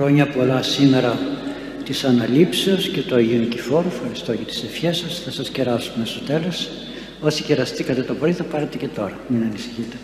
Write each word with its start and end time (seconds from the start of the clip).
Χρόνια 0.00 0.26
πολλά 0.26 0.62
σήμερα 0.62 1.18
της 1.84 2.04
Αναλήψεως 2.04 2.88
και 2.88 3.00
το 3.00 3.14
Αγίου 3.14 3.38
Νικηφόρου. 3.38 3.86
Ευχαριστώ 3.86 4.32
για 4.32 4.44
τις 4.44 4.62
ευχές 4.62 4.96
σας. 4.96 5.20
Θα 5.24 5.30
σας 5.30 5.48
κεράσουμε 5.48 6.04
στο 6.06 6.20
τέλος. 6.20 6.68
Όσοι 7.20 7.42
κεραστήκατε 7.42 8.02
το 8.02 8.14
πρωί 8.14 8.32
θα 8.32 8.44
πάρετε 8.44 8.76
και 8.76 8.88
τώρα. 8.88 9.18
Μην 9.28 9.42
ανησυχείτε. 9.42 9.96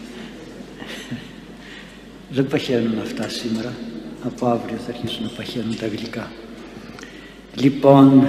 Δεν 2.36 2.46
παχαίνουν 2.46 2.98
αυτά 3.02 3.28
σήμερα. 3.28 3.72
Από 4.24 4.46
αύριο 4.46 4.76
θα 4.86 4.92
αρχίσουν 4.92 5.22
να 5.22 5.28
παχαίνουν 5.28 5.76
τα 5.76 5.86
γλυκά. 5.86 6.30
Λοιπόν, 7.54 8.28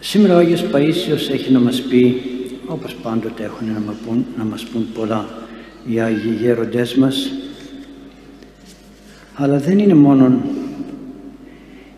σήμερα 0.00 0.34
ο 0.34 0.38
Άγιος 0.38 0.64
Παΐσιος 0.72 1.32
έχει 1.32 1.52
να 1.52 1.58
μας 1.58 1.80
πει, 1.80 2.22
όπως 2.66 2.94
πάντοτε 2.94 3.44
έχουν 3.44 3.66
να, 3.86 3.94
πούν, 4.06 4.26
να 4.36 4.44
μας 4.44 4.64
πούν 4.64 4.86
πολλά 4.94 5.28
οι 5.86 6.00
Άγιοι 6.00 6.36
Γέροντές 6.40 6.94
μας, 6.94 7.30
αλλά 9.40 9.58
δεν 9.58 9.78
είναι 9.78 9.94
μόνο 9.94 10.40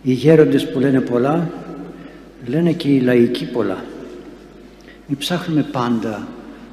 οι 0.03 0.13
γέροντες 0.13 0.71
που 0.71 0.79
λένε 0.79 1.01
πολλά, 1.01 1.51
λένε 2.47 2.73
και 2.73 2.89
οι 2.89 3.01
λαϊκοί 3.01 3.45
πολλά. 3.45 3.85
Μην 5.07 5.19
ψάχνουμε 5.19 5.63
πάντα 5.73 6.29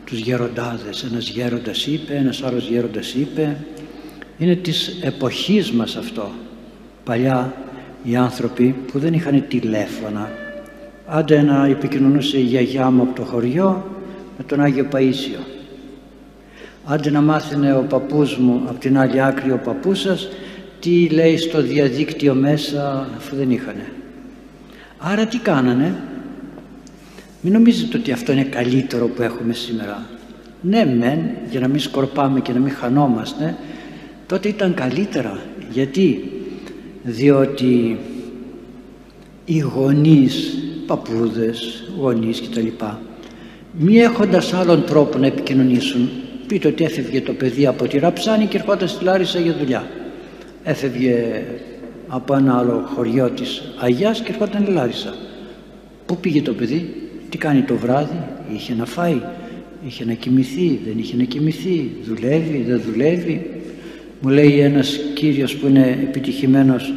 τους 0.06 0.18
γεροντάδες. 0.18 1.04
Ένας 1.04 1.30
γέροντας 1.30 1.86
είπε, 1.86 2.14
ένας 2.14 2.44
άλλος 2.44 2.68
γέροντας 2.68 3.14
είπε. 3.14 3.58
Είναι 4.38 4.56
της 4.56 5.00
εποχής 5.02 5.72
μας 5.72 5.96
αυτό. 5.96 6.32
Παλιά 7.04 7.54
οι 8.04 8.16
άνθρωποι 8.16 8.76
που 8.92 9.00
δεν 9.00 9.14
είχαν 9.14 9.44
τηλέφωνα. 9.48 10.32
Άντε 11.08 11.42
να 11.42 11.66
επικοινωνούσε 11.66 12.38
η 12.38 12.44
γιαγιά 12.44 12.90
μου 12.90 13.02
από 13.02 13.16
το 13.16 13.24
χωριό 13.24 13.86
με 14.38 14.44
τον 14.44 14.62
Άγιο 14.62 14.88
Παΐσιο. 14.92 15.44
Άντε 16.86 17.10
να 17.10 17.22
μάθαινε 17.22 17.74
ο 17.74 17.86
παππούς 17.90 18.38
μου 18.38 18.62
από 18.68 18.80
την 18.80 18.98
άλλη 18.98 19.22
άκρη 19.22 19.52
ο 19.52 19.62
παππούς 19.64 20.00
σας 20.00 20.30
τι 20.88 21.08
λέει 21.10 21.38
στο 21.38 21.62
διαδίκτυο 21.62 22.34
μέσα 22.34 23.10
αφού 23.18 23.36
δεν 23.36 23.52
είχανε. 23.52 23.92
Άρα 24.98 25.26
τι 25.26 25.38
κάνανε; 25.38 25.96
Μην 27.42 27.54
νομίζετε 27.54 27.98
ότι 27.98 28.12
αυτό 28.12 28.32
είναι 28.32 28.44
καλύτερο 28.44 29.08
που 29.08 29.22
έχουμε 29.22 29.54
σήμερα. 29.54 30.06
Ναι 30.62 30.86
μεν 30.86 31.20
για 31.50 31.60
να 31.60 31.68
μην 31.68 31.80
σκορπάμε 31.80 32.40
και 32.40 32.54
να 32.54 32.60
μην 32.60 32.72
χανόμαστε 32.72 33.58
τότε 34.28 34.48
ήταν 34.48 34.74
καλύτερα. 34.74 35.40
Γιατί; 35.72 36.32
Διότι 37.04 37.98
οι 39.46 39.58
γονείς, 39.58 40.58
παππούδες, 40.88 41.84
γονείς 42.00 42.42
κτλ. 42.42 42.68
Μη 43.78 43.98
έχοντας 43.98 44.54
άλλον 44.54 44.86
τρόπο 44.86 45.18
να 45.18 45.26
επικοινωνήσουν 45.26 46.10
πείτε 46.48 46.68
ότι 46.68 46.84
έφευγε 46.84 47.22
το 47.22 47.34
παιδί 47.34 47.66
από 47.66 47.88
τη 47.88 47.98
Ραψάνη 48.00 48.46
και 48.46 48.58
ερχόταν 48.58 48.88
στη 48.88 49.04
Λάρισα 49.04 49.40
για 49.40 49.56
δουλειά 49.60 49.88
έφευγε 50.68 51.44
από 52.08 52.36
ένα 52.36 52.58
άλλο 52.58 52.90
χωριό 52.96 53.30
της 53.30 53.62
Αγιάς 53.80 54.22
και 54.22 54.32
ερχόταν 54.32 54.64
η 54.64 54.72
Λάρισα. 54.72 55.14
Πού 56.06 56.18
πήγε 56.18 56.42
το 56.42 56.54
παιδί 56.54 57.10
τι 57.30 57.38
κάνει 57.38 57.62
το 57.62 57.76
βράδυ 57.76 58.24
είχε 58.54 58.74
να 58.74 58.86
φάει 58.86 59.22
είχε 59.88 60.06
να 60.06 60.14
κοιμηθεί 60.14 60.80
δεν 60.86 60.98
είχε 60.98 61.16
να 61.16 61.24
κοιμηθεί 61.24 61.92
δουλεύει 62.04 62.66
δεν 62.68 62.82
δουλεύει. 62.82 63.50
Μου 64.22 64.30
λέει 64.30 64.60
ένας 64.60 65.00
κύριος 65.14 65.56
που 65.56 65.68
είναι 65.68 65.98
επιτυχημένος 66.02 66.94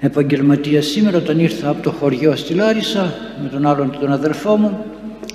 επαγγελματίας 0.00 0.86
σήμερα 0.86 1.16
όταν 1.16 1.38
ήρθα 1.38 1.68
από 1.68 1.82
το 1.82 1.90
χωριό 1.90 2.36
στη 2.36 2.54
Λάρισα 2.54 3.14
με 3.42 3.48
τον 3.48 3.66
άλλον 3.66 3.96
τον 4.00 4.12
αδερφό 4.12 4.56
μου 4.56 4.84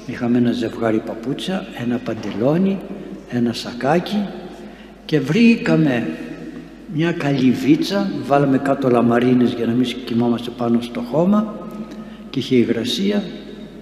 είχαμε 0.05 0.37
ένα 0.37 0.51
ζευγάρι 0.51 1.01
παπούτσα 1.05 1.65
ένα 1.83 1.97
παντελόνι 1.97 2.77
ένα 3.29 3.53
σακάκι 3.53 4.27
και 5.05 5.19
βρήκαμε 5.19 6.07
μια 6.93 7.11
καλυβίτσα 7.11 8.11
βάλαμε 8.25 8.57
κάτω 8.57 8.89
λαμαρίνες 8.89 9.53
για 9.53 9.65
να 9.65 9.73
μην 9.73 9.95
κοιμόμαστε 10.05 10.49
πάνω 10.57 10.81
στο 10.81 11.01
χώμα 11.01 11.55
και 12.29 12.39
είχε 12.39 12.55
υγρασία 12.55 13.23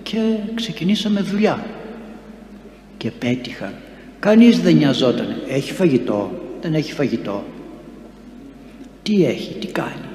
και 0.03 0.19
ξεκινήσαμε 0.53 1.21
δουλειά. 1.21 1.65
Και 2.97 3.11
πέτυχαν 3.11 3.73
κανείς 4.19 4.59
δεν 4.59 4.75
νοιαζόταν. 4.75 5.35
Έχει 5.47 5.73
φαγητό 5.73 6.31
δεν 6.65 6.73
έχει 6.73 6.93
φαγητό. 6.93 7.43
Τι 9.03 9.25
έχει, 9.25 9.53
τι 9.53 9.67
κάνει. 9.67 10.09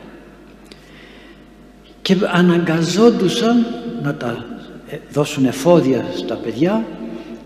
Και 2.02 2.16
αναγκαζόντουσαν 2.32 3.66
να 4.02 4.14
τα 4.14 4.46
ε, 4.88 4.98
δώσουν 5.12 5.44
εφόδια 5.44 6.04
στα 6.16 6.34
παιδιά 6.34 6.86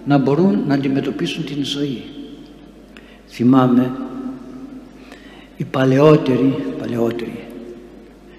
να 0.05 0.19
μπορούν 0.19 0.65
να 0.67 0.75
αντιμετωπίσουν 0.75 1.45
την 1.45 1.65
ζωή. 1.65 2.03
Θυμάμαι 3.29 3.93
οι 5.65 5.67
παλαιότεροι, 5.71 6.55
παλαιότεροι. 6.79 7.45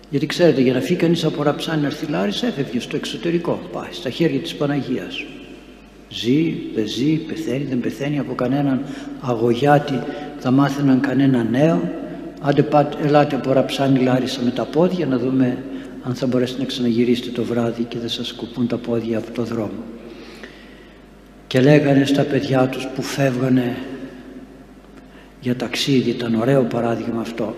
Γιατί 0.10 0.26
ξέρετε 0.26 0.62
για 0.62 0.74
να 0.74 0.80
φύγει 0.80 1.00
κανείς 1.00 1.24
από 1.24 1.44
ραψάνι 1.44 1.82
να 1.82 1.88
έρθει 1.88 2.06
Λάρισα 2.12 2.48
έφευγε 2.48 2.80
στο 2.80 2.96
εξωτερικό 2.96 3.60
πάει 3.72 3.92
στα 3.92 4.10
χέρια 4.10 4.40
της 4.40 4.56
Παναγίας. 4.56 5.24
Ζει, 6.10 6.56
δεν 6.76 6.88
ζει, 6.88 7.16
πεθαίνει, 7.16 7.64
δεν 7.64 7.80
πεθαίνει 7.80 8.20
από 8.20 8.36
κανέναν 8.36 8.86
αγωγιάτη 9.22 10.00
θα 10.40 10.52
μάθαιναν 10.52 11.00
κανένα 11.00 11.44
νέο. 11.44 11.90
Άντε 12.42 12.64
πάτε, 12.64 12.98
ελάτε 13.08 13.36
από 13.36 13.52
ραψάνι 13.52 14.00
Λάρισα 14.00 14.42
με 14.44 14.52
τα 14.52 14.66
πόδια 14.66 15.06
να 15.06 15.18
δούμε 15.18 15.64
αν 16.04 16.16
θα 16.16 16.28
μπορέσετε 16.28 16.62
να 16.62 16.68
ξαναγυρίσετε 16.68 17.30
το 17.30 17.44
βράδυ 17.44 17.84
και 17.84 17.98
δεν 18.00 18.10
σας 18.10 18.28
σκουπούν 18.28 18.68
τα 18.68 18.78
πόδια 18.78 19.18
από 19.18 19.32
το 19.32 19.44
δρόμο. 19.44 19.84
Και 21.48 21.62
λέγανε 21.62 22.06
στα 22.06 22.24
παιδιά 22.24 22.68
τους 22.68 22.88
που 22.96 23.02
φεύγανε 23.02 23.76
για 25.46 25.56
ταξίδι 25.56 26.10
ήταν 26.10 26.36
ωραίο 26.36 26.64
παράδειγμα 26.64 27.22
αυτό. 27.22 27.56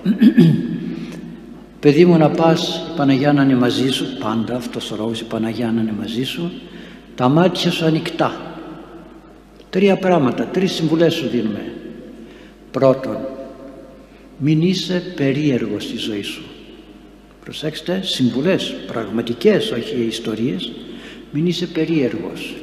Παιδί 1.80 2.06
μου 2.06 2.18
να 2.18 2.30
πας 2.30 2.88
η 2.94 2.98
Παναγιά 2.98 3.34
να 3.34 3.44
είναι 3.44 3.56
μαζί 3.56 3.90
σου. 3.90 4.06
Πάντα 4.20 4.56
αυτός 4.56 4.92
ο 4.92 4.96
λόγος 4.96 5.20
η 5.22 5.24
Παναγιά 5.24 5.72
να 5.72 5.82
είναι 5.82 5.94
μαζί 6.00 6.24
σου. 6.24 6.52
Τα 7.16 7.28
μάτια 7.28 7.72
σου 7.72 7.86
ανοιχτά. 7.86 8.56
Τρία 9.70 9.98
πράγματα 9.98 10.44
τρεις 10.46 10.72
συμβουλές 10.72 11.14
σου 11.14 11.28
δίνουμε. 11.28 11.72
Πρώτον 12.72 13.18
μην 14.38 14.62
είσαι 14.62 15.14
περίεργος 15.16 15.84
στη 15.84 15.98
ζωή 15.98 16.22
σου. 16.22 16.44
Προσέξτε 17.44 18.02
συμβουλές 18.04 18.76
πραγματικές 18.88 19.72
όχι 19.72 20.06
ιστορίες. 20.08 20.72
Μην 21.32 21.48
είσαι 21.48 21.66
περίεργος. 21.66 22.56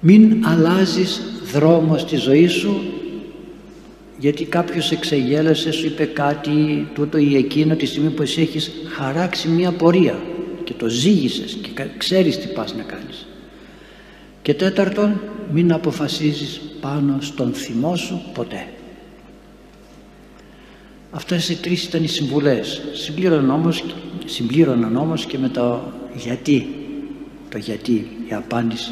Μην 0.00 0.46
αλλάζεις 0.46 1.20
δρόμο 1.52 1.98
στη 1.98 2.16
ζωή 2.16 2.46
σου 2.46 2.95
γιατί 4.18 4.44
κάποιος 4.44 4.92
εξεγέλασε 4.92 5.72
σου 5.72 5.86
είπε 5.86 6.04
κάτι 6.04 6.88
τούτο 6.94 7.18
ή 7.18 7.36
εκείνο 7.36 7.74
τη 7.74 7.86
στιγμή 7.86 8.10
που 8.10 8.22
εσύ 8.22 8.40
έχεις 8.40 8.70
χαράξει 8.88 9.48
μια 9.48 9.72
πορεία 9.72 10.18
και 10.64 10.72
το 10.72 10.88
ζήγησες 10.88 11.58
και 11.62 11.84
ξέρεις 11.96 12.38
τι 12.38 12.46
πας 12.46 12.74
να 12.74 12.82
κάνεις. 12.82 13.26
Και 14.42 14.54
τέταρτον 14.54 15.20
μην 15.52 15.72
αποφασίζεις 15.72 16.60
πάνω 16.80 17.16
στον 17.20 17.52
θυμό 17.52 17.96
σου 17.96 18.22
ποτέ. 18.34 18.66
Αυτές 21.10 21.48
οι 21.48 21.56
τρεις 21.56 21.84
ήταν 21.84 22.04
οι 22.04 22.08
συμβουλές. 22.08 22.82
Συμπλήρωναν 22.92 23.50
όμως, 23.50 23.84
συμπλήρωναν 24.24 24.96
όμως 24.96 25.26
και 25.26 25.38
με 25.38 25.48
το 25.48 25.92
γιατί. 26.14 26.66
Το 27.48 27.58
γιατί 27.58 27.92
η 28.28 28.34
απάντηση. 28.34 28.90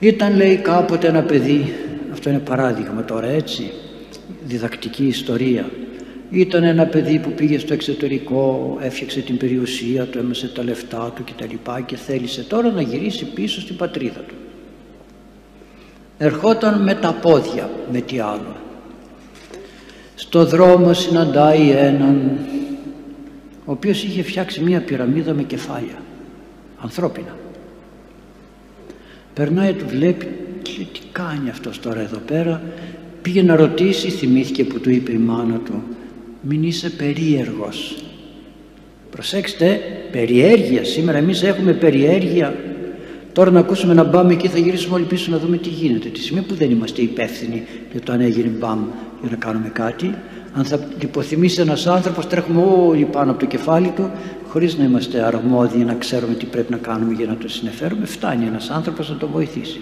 Ήταν 0.00 0.36
λέει 0.36 0.56
κάποτε 0.56 1.08
ένα 1.08 1.22
παιδί 1.22 1.74
αυτό 2.12 2.30
είναι 2.30 2.38
παράδειγμα 2.38 3.04
τώρα 3.04 3.26
έτσι 3.26 3.72
διδακτική 4.46 5.06
ιστορία. 5.06 5.70
Ήταν 6.30 6.64
ένα 6.64 6.86
παιδί 6.86 7.18
που 7.18 7.30
πήγε 7.30 7.58
στο 7.58 7.72
εξωτερικό 7.72 8.76
έφτιαξε 8.80 9.20
την 9.20 9.36
περιουσία 9.36 10.04
του 10.04 10.18
έμεσε 10.18 10.48
τα 10.48 10.62
λεφτά 10.64 11.12
του 11.14 11.24
και 11.24 11.32
τα 11.36 11.80
και 11.80 11.96
θέλησε 11.96 12.42
τώρα 12.42 12.70
να 12.70 12.82
γυρίσει 12.82 13.24
πίσω 13.24 13.60
στην 13.60 13.76
πατρίδα 13.76 14.20
του. 14.20 14.34
Ερχόταν 16.18 16.82
με 16.82 16.94
τα 16.94 17.12
πόδια 17.12 17.70
με 17.92 18.00
τι 18.00 18.20
άλλο. 18.20 18.56
Στο 20.14 20.44
δρόμο 20.46 20.92
συναντάει 20.92 21.70
έναν 21.70 22.38
ο 23.64 23.72
οποίος 23.72 24.04
είχε 24.04 24.22
φτιάξει 24.22 24.62
μία 24.62 24.80
πυραμίδα 24.80 25.34
με 25.34 25.42
κεφάλια 25.42 26.02
ανθρώπινα. 26.80 27.36
Περνάει 29.34 29.72
του 29.72 29.84
βλέπει 29.88 30.38
και 30.62 30.84
τι 30.92 31.00
κάνει 31.12 31.50
αυτός 31.50 31.80
τώρα 31.80 32.00
εδώ 32.00 32.18
πέρα 32.18 32.62
πήγε 33.28 33.42
να 33.42 33.56
ρωτήσει 33.56 34.08
θυμήθηκε 34.08 34.64
που 34.64 34.80
του 34.80 34.90
είπε 34.90 35.12
η 35.12 35.16
μάνα 35.16 35.58
του 35.64 35.82
μην 36.42 36.62
είσαι 36.62 36.90
περίεργος 36.90 37.96
προσέξτε 39.10 39.80
περιέργεια 40.12 40.84
σήμερα 40.84 41.18
εμείς 41.18 41.42
έχουμε 41.42 41.72
περιέργεια. 41.72 42.54
Τώρα 43.32 43.50
να 43.50 43.60
ακούσουμε 43.60 43.94
να 43.94 44.06
πάμε 44.06 44.32
εκεί 44.32 44.48
θα 44.48 44.58
γυρίσουμε 44.58 44.94
όλοι 44.94 45.04
πίσω 45.04 45.30
να 45.30 45.38
δούμε 45.38 45.56
τι 45.56 45.68
γίνεται. 45.68 46.08
Τη 46.08 46.20
στιγμή 46.20 46.42
που 46.42 46.54
δεν 46.54 46.70
είμαστε 46.70 47.02
υπεύθυνοι 47.02 47.62
για 47.92 48.00
το 48.00 48.12
αν 48.12 48.20
έγινε 48.20 48.48
μπαμ 48.48 48.78
για 49.20 49.30
να 49.30 49.36
κάνουμε 49.36 49.68
κάτι 49.68 50.14
αν 50.52 50.64
θα 50.64 50.88
υποθυμίσει 51.02 51.60
ένας 51.60 51.86
άνθρωπος 51.86 52.26
τρέχουμε 52.26 52.62
όλοι 52.62 53.04
πάνω 53.04 53.30
από 53.30 53.40
το 53.40 53.46
κεφάλι 53.46 53.92
του 53.96 54.10
χωρίς 54.48 54.78
να 54.78 54.84
είμαστε 54.84 55.24
αρμόδιοι 55.24 55.84
να 55.84 55.94
ξέρουμε 55.94 56.34
τι 56.34 56.46
πρέπει 56.46 56.70
να 56.72 56.78
κάνουμε 56.78 57.12
για 57.12 57.26
να 57.26 57.36
το 57.36 57.48
συνεφέρουμε 57.48 58.06
φτάνει 58.06 58.46
ένας 58.46 58.70
άνθρωπος 58.70 59.10
να 59.10 59.16
το 59.16 59.28
βοηθήσει. 59.28 59.80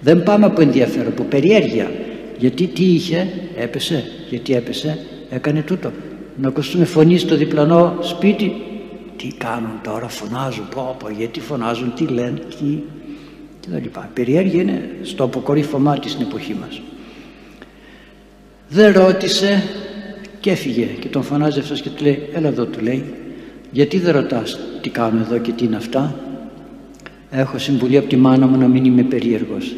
Δεν 0.00 0.22
πάμε 0.22 0.46
από 0.46 0.60
ενδιαφέρον, 0.60 1.08
από 1.08 1.22
περιέργεια 1.22 1.90
γιατί 2.38 2.66
τι 2.66 2.84
είχε, 2.84 3.32
έπεσε, 3.56 4.04
γιατί 4.30 4.54
έπεσε, 4.54 4.98
έκανε 5.30 5.62
τούτο. 5.62 5.92
Να 6.36 6.48
ακουστούμε 6.48 6.84
φωνή 6.84 7.18
στο 7.18 7.36
διπλανό 7.36 7.96
σπίτι, 8.00 8.52
τι 9.16 9.28
κάνουν 9.38 9.80
τώρα, 9.82 10.08
φωνάζουν, 10.08 10.68
πω, 10.74 10.96
πω, 10.98 11.10
γιατί 11.10 11.40
φωνάζουν, 11.40 11.94
τι 11.94 12.04
λένε, 12.06 12.38
τι, 12.38 12.78
και 13.60 13.68
τα 13.70 13.78
λοιπά. 13.78 14.10
Περιέργεια 14.14 14.62
είναι 14.62 14.90
στο 15.02 15.24
αποκορύφωμά 15.24 15.98
της 15.98 16.12
στην 16.12 16.26
εποχή 16.26 16.56
μας. 16.60 16.82
Δεν 18.68 18.92
ρώτησε 18.92 19.62
και 20.40 20.50
έφυγε 20.50 20.84
και 20.84 21.08
τον 21.08 21.22
φωνάζει 21.22 21.58
αυτός 21.58 21.80
και 21.80 21.88
του 21.88 22.04
λέει, 22.04 22.28
έλα 22.34 22.48
εδώ 22.48 22.64
του 22.64 22.80
λέει, 22.80 23.04
γιατί 23.70 23.98
δεν 23.98 24.12
ρωτάς 24.12 24.58
τι 24.80 24.88
κάνω 24.88 25.20
εδώ 25.20 25.38
και 25.38 25.52
τι 25.52 25.64
είναι 25.64 25.76
αυτά; 25.76 26.14
Έχω 27.36 27.58
συμβουλή 27.58 27.96
από 27.96 28.08
τη 28.08 28.16
μάνα 28.16 28.46
μου 28.46 28.58
να 28.58 28.66
μην 28.66 28.84
είμαι 28.84 29.02
περίεργος. 29.02 29.74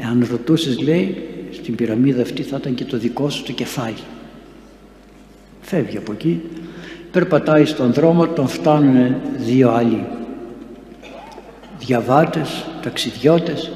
Εάν 0.00 0.26
ρωτούσες 0.30 0.80
λέει, 0.80 1.16
στην 1.54 1.74
πυραμίδα 1.74 2.22
αυτή 2.22 2.42
θα 2.42 2.56
ήταν 2.60 2.74
και 2.74 2.84
το 2.84 2.96
δικό 2.98 3.30
σου 3.30 3.42
το 3.42 3.52
κεφάλι. 3.52 4.02
Φεύγει 5.60 5.96
από 5.96 6.12
εκεί, 6.12 6.40
περπατάει 7.10 7.64
στον 7.64 7.92
δρόμο, 7.92 8.26
τον 8.26 8.48
φτάνουν 8.48 9.14
δύο 9.36 9.70
άλλοι 9.70 10.06
διαβάτες, 11.78 12.64
ταξιδιώτες. 12.82 13.70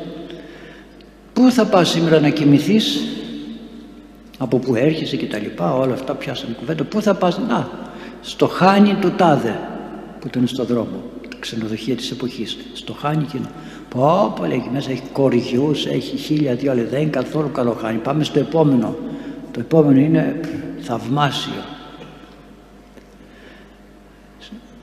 Πού 1.32 1.50
θα 1.50 1.64
πας 1.64 1.88
σήμερα 1.88 2.20
να 2.20 2.28
κοιμηθείς, 2.28 3.00
από 4.38 4.58
που 4.58 4.74
έρχεσαι 4.74 5.16
και 5.16 5.26
τα 5.26 5.38
λοιπά, 5.38 5.74
όλα 5.74 5.92
αυτά 5.92 6.14
πιάσανε 6.14 6.54
κουβέντα. 6.58 6.84
Πού 6.84 7.02
θα 7.02 7.14
πας, 7.14 7.38
να, 7.48 7.68
στο 8.20 8.46
χάνι 8.46 8.94
του 8.94 9.10
τάδε 9.16 9.58
που 10.20 10.26
ήταν 10.26 10.46
στο 10.46 10.64
δρόμο, 10.64 11.02
τα 11.28 11.36
ξενοδοχεία 11.38 11.96
της 11.96 12.10
εποχής. 12.10 12.56
Στο 12.72 12.92
χάνι 12.92 13.24
και 13.24 13.38
Πω, 13.88 14.32
πω 14.36 14.46
λέει, 14.46 14.68
μέσα 14.72 14.90
έχει 14.90 15.02
κοριούς, 15.12 15.86
έχει 15.86 16.16
χίλια 16.16 16.54
δυο, 16.54 16.74
λέει, 16.74 16.84
δεν 16.84 17.00
είναι 17.00 17.10
καθόλου 17.10 17.50
καλό 17.52 17.72
χάνι. 17.72 17.98
Πάμε 17.98 18.24
στο 18.24 18.38
επόμενο. 18.38 18.96
Το 19.50 19.60
επόμενο 19.60 20.00
είναι 20.00 20.40
θαυμάσιο. 20.80 21.62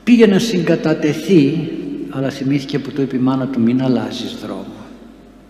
Πήγε 0.04 0.26
να 0.26 0.38
συγκατατεθεί, 0.38 1.68
αλλά 2.10 2.30
θυμήθηκε 2.30 2.78
που 2.78 2.90
του 2.90 3.02
είπε 3.02 3.16
η 3.16 3.18
μάνα 3.18 3.46
του 3.46 3.60
μην 3.60 3.82
αλλάζεις 3.82 4.36
δρόμο. 4.42 4.74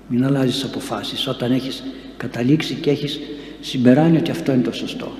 Μην 0.08 0.24
αλλάζεις 0.24 0.64
αποφάσεις 0.64 1.26
όταν 1.26 1.52
έχεις 1.52 1.82
καταλήξει 2.16 2.74
και 2.74 2.90
έχεις 2.90 3.20
συμπεράνει 3.60 4.16
ότι 4.16 4.30
αυτό 4.30 4.52
είναι 4.52 4.62
το 4.62 4.72
σωστό. 4.72 5.12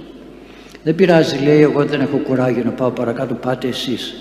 Δεν 0.83 0.95
πειράζει 0.95 1.45
λέει 1.45 1.61
εγώ 1.61 1.85
δεν 1.85 2.01
έχω 2.01 2.17
κουράγιο 2.17 2.65
να 2.65 2.71
πάω 2.71 2.91
παρακάτω 2.91 3.35
πάτε 3.35 3.69
εσείς. 3.69 4.15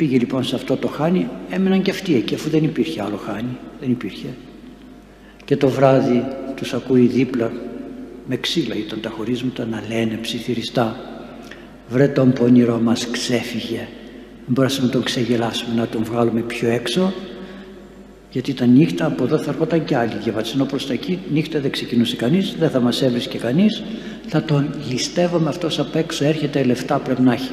Πήγε 0.00 0.18
λοιπόν 0.18 0.44
σε 0.44 0.54
αυτό 0.54 0.76
το 0.76 0.88
χάνι 0.88 1.28
έμεναν 1.50 1.82
και 1.82 1.90
αυτοί 1.90 2.14
εκεί 2.14 2.34
αφού 2.34 2.50
δεν 2.50 2.64
υπήρχε 2.64 3.02
άλλο 3.02 3.16
χάνι. 3.16 3.56
Δεν 3.80 3.90
υπήρχε. 3.90 4.26
Και 5.44 5.56
το 5.56 5.68
βράδυ 5.68 6.24
τους 6.54 6.74
ακούει 6.74 7.06
δίπλα 7.06 7.52
με 8.26 8.36
ξύλα 8.36 8.74
ήταν 8.74 9.00
τα 9.00 9.08
χωρίσματα 9.08 9.66
να 9.66 9.82
λένε 9.88 10.18
ψιθυριστά 10.22 10.96
βρε 11.88 12.08
τον 12.08 12.32
πονηρό 12.32 12.78
μας 12.78 13.10
ξέφυγε 13.10 13.88
μπορέσαμε 14.46 14.86
να 14.86 14.92
τον 14.92 15.02
ξεγελάσουμε 15.02 15.74
να 15.74 15.86
τον 15.86 16.04
βγάλουμε 16.04 16.40
πιο 16.40 16.68
έξω 16.68 17.12
γιατί 18.30 18.50
ήταν 18.50 18.70
νύχτα 18.70 19.06
από 19.06 19.24
εδώ 19.24 19.38
θα 19.38 19.50
έρχονταν 19.50 19.84
και 19.84 19.96
άλλοι 19.96 20.12
διαβάτες 20.22 20.54
ενώ 20.54 20.64
προς 20.64 20.86
τα 20.86 20.92
εκεί 20.92 21.18
νύχτα 21.32 21.60
δεν 21.60 21.70
ξεκινούσε 21.70 22.16
κανείς 22.16 22.56
δεν 22.58 22.70
θα 22.70 22.80
μας 22.80 23.02
έβρισκε 23.02 23.38
κανείς 23.38 23.82
θα 24.26 24.42
τον 24.42 24.74
ληστεύαμε 24.90 25.48
αυτός 25.48 25.78
απ' 25.78 25.96
έξω 25.96 26.24
έρχεται 26.24 26.62
λεφτά 26.62 26.98
πρέπει 26.98 27.22
να 27.22 27.32
έχει 27.32 27.52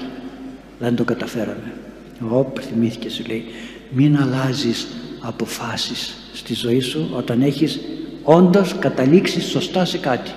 δεν 0.80 0.96
το 0.96 1.04
καταφέραμε 1.04 1.74
εγώ 2.22 2.54
θυμήθηκε 2.62 3.10
σου 3.10 3.24
λέει 3.28 3.46
μην 3.92 4.18
αλλάζεις 4.18 4.88
αποφάσεις 5.22 6.32
στη 6.34 6.54
ζωή 6.54 6.80
σου 6.80 7.10
όταν 7.16 7.42
έχεις 7.42 7.80
όντως 8.24 8.76
καταλήξει 8.80 9.42
σωστά 9.42 9.86
σε 9.86 9.98
κάτι 9.98 10.32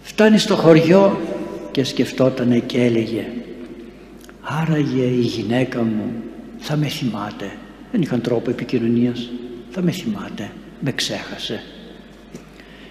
φτάνει 0.00 0.38
στο 0.38 0.56
χωριό 0.56 1.20
και 1.70 1.84
σκεφτότανε 1.84 2.58
και 2.58 2.82
έλεγε 2.82 3.26
άραγε 4.40 5.04
η 5.04 5.20
γυναίκα 5.20 5.82
μου 5.82 6.12
θα 6.58 6.76
με 6.76 6.86
θυμάται 6.86 7.56
δεν 7.92 8.02
είχαν 8.02 8.20
τρόπο 8.20 8.50
επικοινωνίας. 8.50 9.30
Θα 9.70 9.82
με 9.82 9.90
θυμάται 9.90 10.50
με 10.80 10.92
ξέχασε 10.92 11.62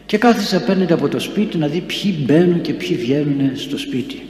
και 0.06 0.18
κάθισε 0.18 0.56
απέναντι 0.56 0.94
από 0.94 1.07
το 1.07 1.19
σπίτι 1.19 1.57
να 1.57 1.68
δει 1.68 1.81
ποιοι 1.81 2.24
μπαίνουν 2.25 2.62
και 2.62 2.74
ποιοι 2.74 2.98
βγαίνουν 2.98 3.57
στο 3.57 3.77
σπίτι 3.77 4.22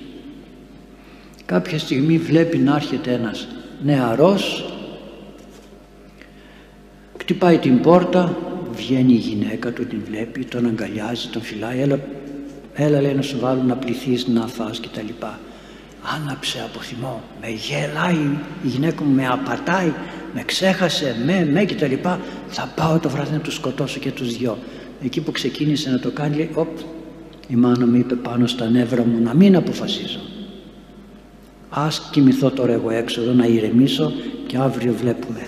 κάποια 1.45 1.79
στιγμή 1.79 2.17
βλέπει 2.17 2.57
να 2.57 2.75
έρχεται 2.75 3.11
ένας 3.11 3.47
νεαρός 3.83 4.73
κτυπάει 7.17 7.57
την 7.57 7.81
πόρτα 7.81 8.37
βγαίνει 8.75 9.13
η 9.13 9.17
γυναίκα 9.17 9.71
του 9.71 9.85
την 9.87 10.01
βλέπει 10.09 10.45
τον 10.45 10.65
αγκαλιάζει, 10.65 11.27
τον 11.27 11.41
φυλάει 11.41 11.81
έλα, 11.81 11.99
έλα 12.73 13.01
λέει 13.01 13.13
να 13.13 13.21
σου 13.21 13.39
βάλω 13.39 13.63
να 13.63 13.75
πληθείς 13.75 14.27
να 14.27 14.47
φας 14.47 14.79
και 14.79 14.87
τα 14.93 15.01
λοιπά. 15.01 15.39
Άναψε 16.15 16.61
από 16.69 16.79
θυμό 16.79 17.23
με 17.41 17.47
γελάει 17.49 18.37
η 18.63 18.67
γυναίκα 18.67 19.03
μου 19.03 19.13
με 19.15 19.27
απατάει 19.27 19.93
με 20.33 20.43
ξέχασε 20.43 21.15
με 21.25 21.49
με 21.51 21.63
και 21.63 21.75
τα 21.75 21.87
λοιπά. 21.87 22.19
Θα 22.47 22.73
πάω 22.75 22.99
το 22.99 23.09
βράδυ 23.09 23.31
να 23.33 23.39
τους 23.39 23.55
σκοτώσω 23.55 23.99
και 23.99 24.11
τους 24.11 24.37
δυο. 24.37 24.57
Εκεί 25.03 25.21
που 25.21 25.31
ξεκίνησε 25.31 25.89
να 25.89 25.99
το 25.99 26.11
κάνει 26.11 26.35
λέει 26.35 26.49
οπ 26.53 26.77
η 27.47 27.55
μάνα 27.55 27.87
μου 27.87 27.95
είπε 27.95 28.15
πάνω 28.15 28.47
στα 28.47 28.69
νεύρα 28.69 29.05
μου 29.05 29.21
να 29.23 29.33
μην 29.33 29.55
αποφασίζω 29.55 30.19
ας 31.69 32.09
κοιμηθώ 32.11 32.51
τώρα 32.51 32.73
εγώ 32.73 32.89
έξω 32.89 33.21
εδώ 33.21 33.31
να 33.31 33.45
ηρεμήσω 33.45 34.13
και 34.47 34.57
αύριο 34.57 34.93
βλέπουμε 34.93 35.47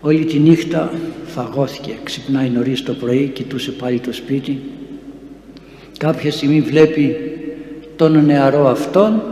όλη 0.00 0.24
τη 0.24 0.38
νύχτα 0.38 0.92
φαγώθηκε 1.26 1.96
ξυπνάει 2.02 2.48
νωρίς 2.48 2.82
το 2.82 2.92
πρωί 2.94 3.28
κοιτούσε 3.28 3.70
πάλι 3.70 4.00
το 4.00 4.12
σπίτι 4.12 4.60
κάποια 5.98 6.32
στιγμή 6.32 6.60
βλέπει 6.60 7.16
τον 7.96 8.24
νεαρό 8.24 8.68
αυτόν 8.68 9.22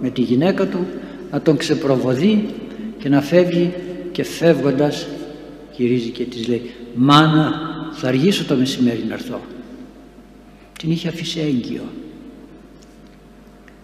με 0.00 0.10
τη 0.10 0.20
γυναίκα 0.20 0.66
του 0.66 0.86
να 1.30 1.40
τον 1.40 1.56
ξεπροβοδεί 1.56 2.46
και 2.98 3.08
να 3.08 3.20
φεύγει 3.20 3.72
και 4.12 4.24
φεύγοντας 4.24 5.06
γυρίζει 5.76 6.10
και 6.10 6.24
της 6.24 6.48
λέει 6.48 6.70
«Μάνα, 6.94 7.52
θα 7.92 8.08
αργήσω 8.08 8.44
το 8.44 8.54
μεσημέρι 8.54 9.04
να 9.08 9.14
έρθω». 9.14 9.40
Την 10.78 10.90
είχε 10.90 11.08
αφήσει 11.08 11.40
έγκυο. 11.40 11.82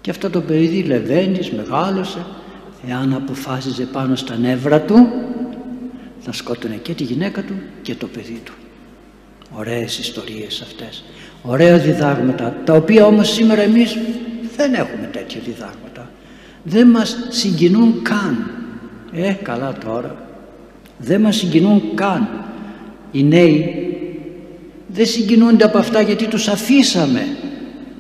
Και 0.07 0.13
αυτό 0.13 0.31
το 0.31 0.41
παιδί 0.41 0.83
Λεβέντης 0.83 1.51
μεγάλωσε, 1.51 2.27
εάν 2.89 3.15
αποφάσιζε 3.15 3.85
πάνω 3.85 4.17
στα 4.17 4.37
νεύρα 4.37 4.81
του, 4.81 5.09
θα 6.21 6.33
σκότωνε 6.33 6.75
και 6.75 6.93
τη 6.93 7.03
γυναίκα 7.03 7.43
του 7.43 7.55
και 7.83 7.95
το 7.95 8.07
παιδί 8.07 8.41
του. 8.45 8.53
Ωραίες 9.57 9.99
ιστορίες 9.99 10.61
αυτές, 10.61 11.05
ωραία 11.43 11.79
διδάγματα, 11.79 12.57
τα 12.65 12.73
οποία 12.73 13.07
όμως 13.07 13.33
σήμερα 13.33 13.63
εμείς 13.63 13.97
δεν 14.57 14.75
έχουμε 14.75 15.09
τέτοια 15.13 15.41
διδάγματα. 15.45 16.11
Δεν 16.63 16.89
μας 16.89 17.17
συγκινούν 17.29 18.03
καν. 18.03 18.51
Ε, 19.13 19.33
καλά 19.33 19.73
τώρα. 19.85 20.29
Δεν 20.99 21.21
μας 21.21 21.37
συγκινούν 21.37 21.83
καν. 21.95 22.29
Οι 23.13 23.23
νέοι 23.23 23.75
δεν 24.87 25.07
συγκινούνται 25.07 25.65
από 25.65 25.79
αυτά 25.79 26.01
γιατί 26.01 26.27
τους 26.27 26.49
αφήσαμε. 26.49 27.27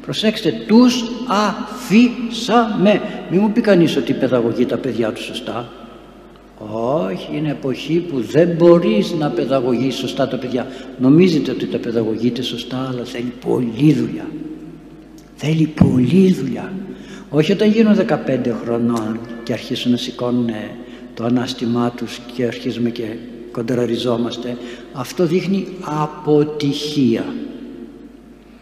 Προσέξτε, 0.07 0.53
τους 0.67 1.05
αφήσαμε. 1.27 3.01
Μην 3.31 3.41
μου 3.41 3.53
πει 3.53 3.61
κανείς 3.61 3.97
ότι 3.97 4.13
παιδαγωγεί 4.13 4.67
τα 4.67 4.77
παιδιά 4.77 5.13
του 5.13 5.23
σωστά. 5.23 5.69
Όχι, 7.09 7.37
είναι 7.37 7.51
εποχή 7.51 7.99
που 7.99 8.21
δεν 8.21 8.49
μπορείς 8.49 9.13
να 9.13 9.31
παιδαγωγείς 9.31 9.95
σωστά 9.95 10.29
τα 10.29 10.37
παιδιά. 10.37 10.67
Νομίζετε 10.99 11.51
ότι 11.51 11.67
τα 11.67 11.79
παιδαγωγείτε 11.79 12.43
σωστά, 12.43 12.89
αλλά 12.93 13.05
θέλει 13.05 13.33
πολλή 13.47 13.93
δουλειά. 13.93 14.27
Θέλει 15.37 15.67
πολλή 15.67 16.33
δουλειά. 16.33 16.73
Όχι 17.31 17.53
όταν 17.53 17.71
γίνουν 17.71 17.97
15 17.97 18.55
χρονών 18.65 19.21
και 19.43 19.53
αρχίσουν 19.53 19.91
να 19.91 19.97
σηκώνουν 19.97 20.51
το 21.15 21.25
ανάστημά 21.25 21.91
τους 21.91 22.19
και 22.35 22.45
αρχίζουμε 22.45 22.91
και 22.91 23.05
κοντραριζόμαστε. 23.53 24.57
Αυτό 24.93 25.27
δείχνει 25.27 25.67
αποτυχία. 25.81 27.25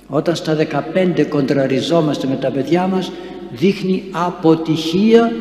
Όταν 0.09 0.35
στα 0.35 0.57
15 0.95 1.25
κοντραριζόμαστε 1.29 2.27
με 2.27 2.37
τα 2.37 2.51
παιδιά 2.51 2.87
μας 2.87 3.13
δείχνει 3.53 4.05
αποτυχία 4.11 5.33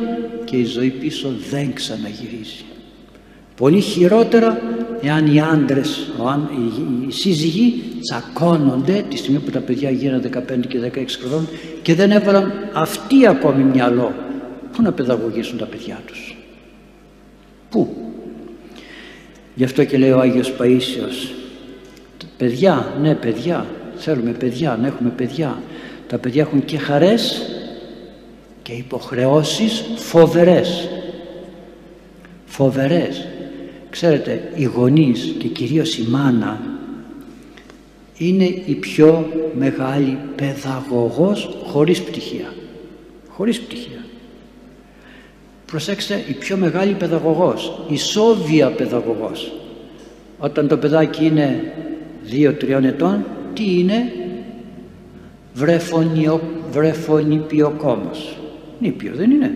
και 0.44 0.56
η 0.56 0.64
ζωή 0.64 0.90
πίσω 0.90 1.32
δεν 1.50 1.72
ξαναγυρίζει. 1.72 2.64
Πολύ 3.56 3.80
χειρότερα 3.80 4.60
εάν 5.02 5.34
οι 5.34 5.40
άντρες, 5.40 6.10
οι 7.08 7.12
σύζυγοι 7.12 7.82
τσακώνονται 8.00 9.04
τη 9.08 9.16
στιγμή 9.16 9.38
που 9.38 9.50
τα 9.50 9.60
παιδιά 9.60 9.90
γίνανε 9.90 10.30
15 10.34 10.66
και 10.68 10.78
16 10.94 11.04
χρονών 11.20 11.48
και 11.82 11.94
δεν 11.94 12.10
έβαλαν 12.10 12.52
αυτοί 12.72 13.26
ακόμη 13.26 13.62
μυαλό. 13.62 14.14
Πού 14.72 14.82
να 14.82 14.92
παιδαγωγήσουν 14.92 15.58
τα 15.58 15.64
παιδιά 15.64 16.00
τους. 16.06 16.36
Πού. 17.70 17.96
Γι' 19.54 19.64
αυτό 19.64 19.84
και 19.84 19.98
λέει 19.98 20.10
ο 20.10 20.20
Άγιος 20.20 20.52
Παΐσιος 20.58 21.34
παιδιά, 22.36 22.94
ναι 23.00 23.14
παιδιά, 23.14 23.66
θέλουμε 24.04 24.30
παιδιά, 24.30 24.78
να 24.80 24.86
έχουμε 24.86 25.10
παιδιά. 25.10 25.62
Τα 26.06 26.18
παιδιά 26.18 26.42
έχουν 26.42 26.64
και 26.64 26.78
χαρές 26.78 27.50
και 28.62 28.72
υποχρεώσεις 28.72 29.84
φοβερές. 29.96 30.88
Φοβερές. 32.46 33.26
Ξέρετε, 33.90 34.52
οι 34.54 34.64
γονείς 34.64 35.34
και 35.38 35.48
κυρίως 35.48 35.98
η 35.98 36.06
μάνα 36.08 36.60
είναι 38.18 38.44
η 38.44 38.74
πιο 38.74 39.28
μεγάλη 39.58 40.18
παιδαγωγός 40.36 41.56
χωρίς 41.64 42.02
πτυχία. 42.02 42.54
Χωρίς 43.28 43.60
πτυχία. 43.60 44.04
Προσέξτε, 45.66 46.24
η 46.28 46.32
πιο 46.32 46.56
μεγάλη 46.56 46.92
παιδαγωγός, 46.92 47.84
η 47.88 47.96
σόβια 47.96 48.70
παιδαγωγός. 48.70 49.52
Όταν 50.38 50.68
το 50.68 50.76
παιδάκι 50.76 51.24
είναι 51.24 51.72
δύο-τριών 52.22 52.84
ετών, 52.84 53.24
τι 53.54 53.78
είναι; 53.78 54.12
Βρεφονιο, 55.54 56.40
βρεφονιπιοκόμος. 56.70 58.38
Νήπιο 58.80 59.12
δεν 59.14 59.30
είναι; 59.30 59.50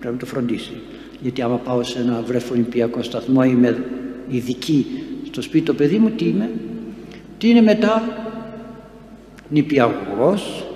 Πρέπει 0.00 0.14
να 0.14 0.20
το 0.20 0.26
φροντίσει. 0.26 0.72
Γιατί 1.20 1.42
άμα 1.42 1.56
πάω 1.56 1.82
σε 1.82 1.98
ένα 1.98 2.22
βρεφονιπιακό 2.26 3.02
σταθμό 3.02 3.42
είμαι 3.44 3.84
ειδική 4.28 4.86
στο 5.26 5.42
σπίτι 5.42 5.64
το 5.64 5.74
παιδί 5.74 5.98
μου, 5.98 6.10
τι 6.10 6.24
είμαι; 6.24 6.50
Τι 7.38 7.48
είναι 7.48 7.60
μετά; 7.60 8.02
Νηπιαγωγός, 9.48 10.66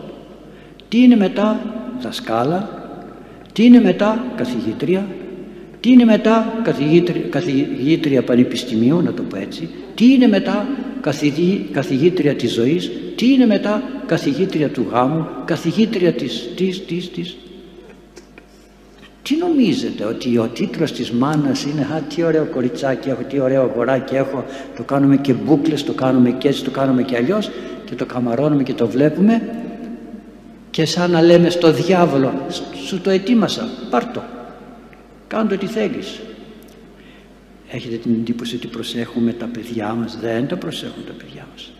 τι 0.88 1.02
είναι 1.02 1.16
μετά; 1.16 1.60
Δασκάλα, 2.00 2.88
τι 3.52 3.64
είναι 3.64 3.80
μετά; 3.80 4.24
Καθηγήτρια, 4.36 5.06
τι 5.80 5.90
είναι 5.90 6.04
μετά 6.04 6.60
καθηγήτρια, 6.62 7.22
καθηγήτρια 7.30 8.22
πανεπιστημίου, 8.22 9.02
να 9.02 9.12
το 9.12 9.22
πω 9.22 9.36
έτσι, 9.36 9.68
τι 9.94 10.12
είναι 10.12 10.26
μετά 10.26 10.66
καθηγήτρια 11.72 12.34
της 12.34 12.52
ζωής, 12.52 12.90
τι 13.16 13.32
είναι 13.32 13.46
μετά 13.46 13.82
καθηγήτρια 14.06 14.68
του 14.68 14.86
γάμου, 14.90 15.26
καθηγήτρια 15.44 16.12
της, 16.12 16.48
της, 16.56 16.84
της, 16.84 17.10
της. 17.10 17.36
Τι 19.22 19.36
νομίζετε 19.36 20.04
ότι 20.04 20.38
ο 20.38 20.50
τίτλος 20.54 20.92
της 20.92 21.10
μάνας 21.10 21.64
είναι 21.64 21.80
«Α, 21.80 22.02
τι 22.14 22.22
ωραίο 22.22 22.44
κοριτσάκι 22.44 23.08
έχω, 23.08 23.22
τι 23.22 23.40
ωραίο 23.40 23.62
αγοράκι 23.62 24.14
έχω, 24.14 24.44
το 24.76 24.82
κάνουμε 24.82 25.16
και 25.16 25.32
μπούκλες, 25.32 25.84
το 25.84 25.92
κάνουμε 25.92 26.30
και 26.30 26.48
έτσι, 26.48 26.64
το 26.64 26.70
κάνουμε 26.70 27.02
και 27.02 27.16
αλλιώς 27.16 27.50
και 27.84 27.94
το 27.94 28.06
καμαρώνουμε 28.06 28.62
και 28.62 28.74
το 28.74 28.86
βλέπουμε 28.86 29.42
και 30.70 30.84
σαν 30.84 31.10
να 31.10 31.22
λέμε 31.22 31.50
στο 31.50 31.72
διάβολο 31.72 32.32
σου 32.86 33.00
το 33.00 33.10
ετοίμασα, 33.10 33.68
πάρ' 33.90 34.12
το, 34.12 34.22
κάνε 35.26 35.48
το 35.48 35.56
τι 35.56 35.66
θέλεις». 35.66 36.20
Έχετε 37.70 37.96
την 37.96 38.12
εντύπωση 38.12 38.56
ότι 38.56 38.66
προσέχουμε 38.66 39.32
τα 39.32 39.46
παιδιά 39.46 39.94
μας, 39.94 40.18
δεν 40.20 40.46
τα 40.46 40.56
προσέχουμε 40.56 41.04
τα 41.06 41.12
παιδιά 41.12 41.46
μας. 41.52 41.72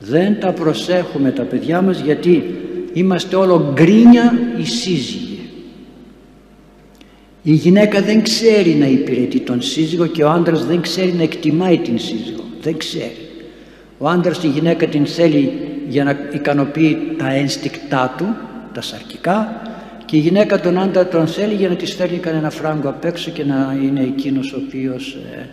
Δεν 0.00 0.40
τα 0.40 0.52
προσέχουμε 0.52 1.30
τα 1.30 1.42
παιδιά 1.42 1.82
μας 1.82 2.00
γιατί 2.00 2.54
είμαστε 2.92 3.36
όλο 3.36 3.72
γκρίνια 3.74 4.38
οι 4.58 4.64
σύζυγοι. 4.64 5.38
Η 7.42 7.52
γυναίκα 7.52 8.02
δεν 8.02 8.22
ξέρει 8.22 8.74
να 8.74 8.86
υπηρετεί 8.86 9.40
τον 9.40 9.62
σύζυγο 9.62 10.06
και 10.06 10.24
ο 10.24 10.30
άντρας 10.30 10.66
δεν 10.66 10.80
ξέρει 10.80 11.12
να 11.12 11.22
εκτιμάει 11.22 11.78
την 11.78 11.98
σύζυγο. 11.98 12.44
Δεν 12.60 12.76
ξέρει. 12.76 13.28
Ο 13.98 14.08
άντρας 14.08 14.38
τη 14.38 14.46
γυναίκα 14.46 14.86
την 14.86 15.06
θέλει 15.06 15.52
για 15.88 16.04
να 16.04 16.18
ικανοποιεί 16.32 16.98
τα 17.18 17.32
ένστικτά 17.32 18.14
του, 18.18 18.26
τα 18.74 18.80
σαρκικά 18.80 19.62
και 20.04 20.16
η 20.16 20.20
γυναίκα 20.20 20.60
τον 20.60 20.78
άντρα 20.78 21.08
τον 21.08 21.26
θέλει 21.26 21.54
για 21.54 21.68
να 21.68 21.76
της 21.76 21.94
φέρνει 21.94 22.18
κανένα 22.18 22.50
φράγκο 22.50 22.88
απ' 22.88 23.04
έξω 23.04 23.30
και 23.30 23.44
να 23.44 23.78
είναι 23.82 24.00
εκείνος 24.00 24.52
ο 24.52 24.62
οποίος 24.66 25.16
ε, 25.34 25.48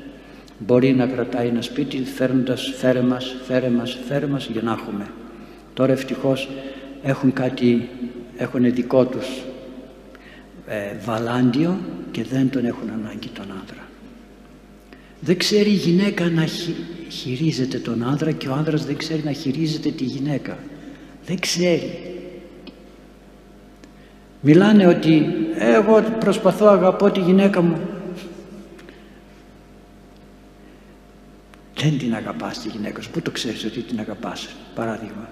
μπορεί 0.57 0.93
να 0.93 1.05
κρατάει 1.05 1.47
ένα 1.47 1.61
σπίτι 1.61 2.03
φέρνοντας 2.03 2.73
φέρε 2.77 3.01
μας, 3.01 3.35
φέρε 3.47 3.69
μας, 3.69 3.97
φέρε 4.07 4.27
μας 4.27 4.49
για 4.51 4.61
να 4.61 4.71
έχουμε. 4.71 5.07
Τώρα 5.73 5.91
ευτυχώς 5.91 6.49
έχουν 7.03 7.33
κάτι, 7.33 7.89
έχουν 8.37 8.73
δικό 8.73 9.05
τους 9.05 9.27
ε, 10.67 10.95
βαλάντιο 11.05 11.77
και 12.11 12.23
δεν 12.23 12.49
τον 12.49 12.65
έχουν 12.65 12.89
ανάγκη 12.89 13.27
τον 13.27 13.45
άντρα. 13.61 13.87
Δεν 15.19 15.37
ξέρει 15.37 15.69
η 15.69 15.73
γυναίκα 15.73 16.29
να 16.29 16.45
χειρίζεται 17.09 17.77
τον 17.77 18.03
άντρα 18.03 18.31
και 18.31 18.47
ο 18.47 18.53
άντρας 18.53 18.85
δεν 18.85 18.97
ξέρει 18.97 19.21
να 19.23 19.31
χειρίζεται 19.31 19.89
τη 19.89 20.03
γυναίκα. 20.03 20.57
Δεν 21.25 21.39
ξέρει. 21.39 22.20
Μιλάνε 24.41 24.87
ότι 24.87 25.25
εγώ 25.59 26.01
προσπαθώ 26.19 26.65
αγαπώ 26.65 27.11
τη 27.11 27.19
γυναίκα 27.19 27.61
μου. 27.61 27.79
Δεν 31.75 31.97
την 31.97 32.15
αγαπάς 32.15 32.59
τη 32.59 32.67
γυναίκα 32.67 33.01
σου. 33.01 33.09
Πού 33.11 33.21
το 33.21 33.31
ξέρεις 33.31 33.65
ότι 33.65 33.81
την 33.81 33.99
αγαπάς. 33.99 34.49
Παράδειγμα. 34.75 35.29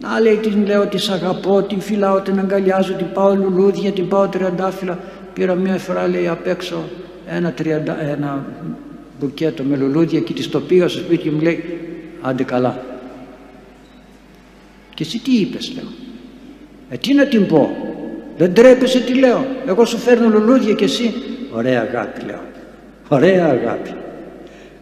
Να 0.00 0.20
λέει 0.20 0.36
την 0.36 0.66
λέω 0.66 0.82
ότι 0.82 0.98
σ' 0.98 1.10
αγαπώ, 1.10 1.62
την 1.62 1.80
φυλάω, 1.80 2.20
την 2.20 2.38
αγκαλιάζω, 2.38 2.92
την 2.92 3.06
πάω 3.12 3.34
λουλούδια, 3.34 3.92
την 3.92 4.08
πάω 4.08 4.28
τριαντάφυλλα. 4.28 4.98
Πήρα 5.32 5.54
μια 5.54 5.78
φορά 5.78 6.08
λέει 6.08 6.28
απ' 6.28 6.46
έξω 6.46 6.84
ένα, 7.26 7.52
τριαντα, 7.52 8.00
ένα 8.02 8.46
μπουκέτο 9.20 9.62
με 9.62 9.76
λουλούδια 9.76 10.20
και 10.20 10.32
της 10.32 10.48
το 10.48 10.60
πήγα 10.60 10.88
στο 10.88 10.98
σπίτι 10.98 11.22
και 11.22 11.30
μου 11.30 11.40
λέει 11.40 11.80
άντε 12.20 12.42
καλά. 12.42 12.82
Και 14.94 15.02
εσύ 15.02 15.18
τι 15.18 15.40
είπες 15.40 15.72
λέω. 15.74 15.88
Ε 16.90 16.96
τι 16.96 17.14
να 17.14 17.26
την 17.26 17.46
πω. 17.46 17.87
Δεν 18.38 18.54
τρέπεσαι 18.54 19.00
τι 19.00 19.14
λέω. 19.14 19.46
Εγώ 19.66 19.84
σου 19.84 19.98
φέρνω 19.98 20.28
λουλούδια 20.28 20.74
και 20.74 20.84
εσύ. 20.84 21.14
Ωραία 21.50 21.80
αγάπη 21.80 22.24
λέω. 22.24 22.40
Ωραία 23.08 23.46
αγάπη. 23.46 23.90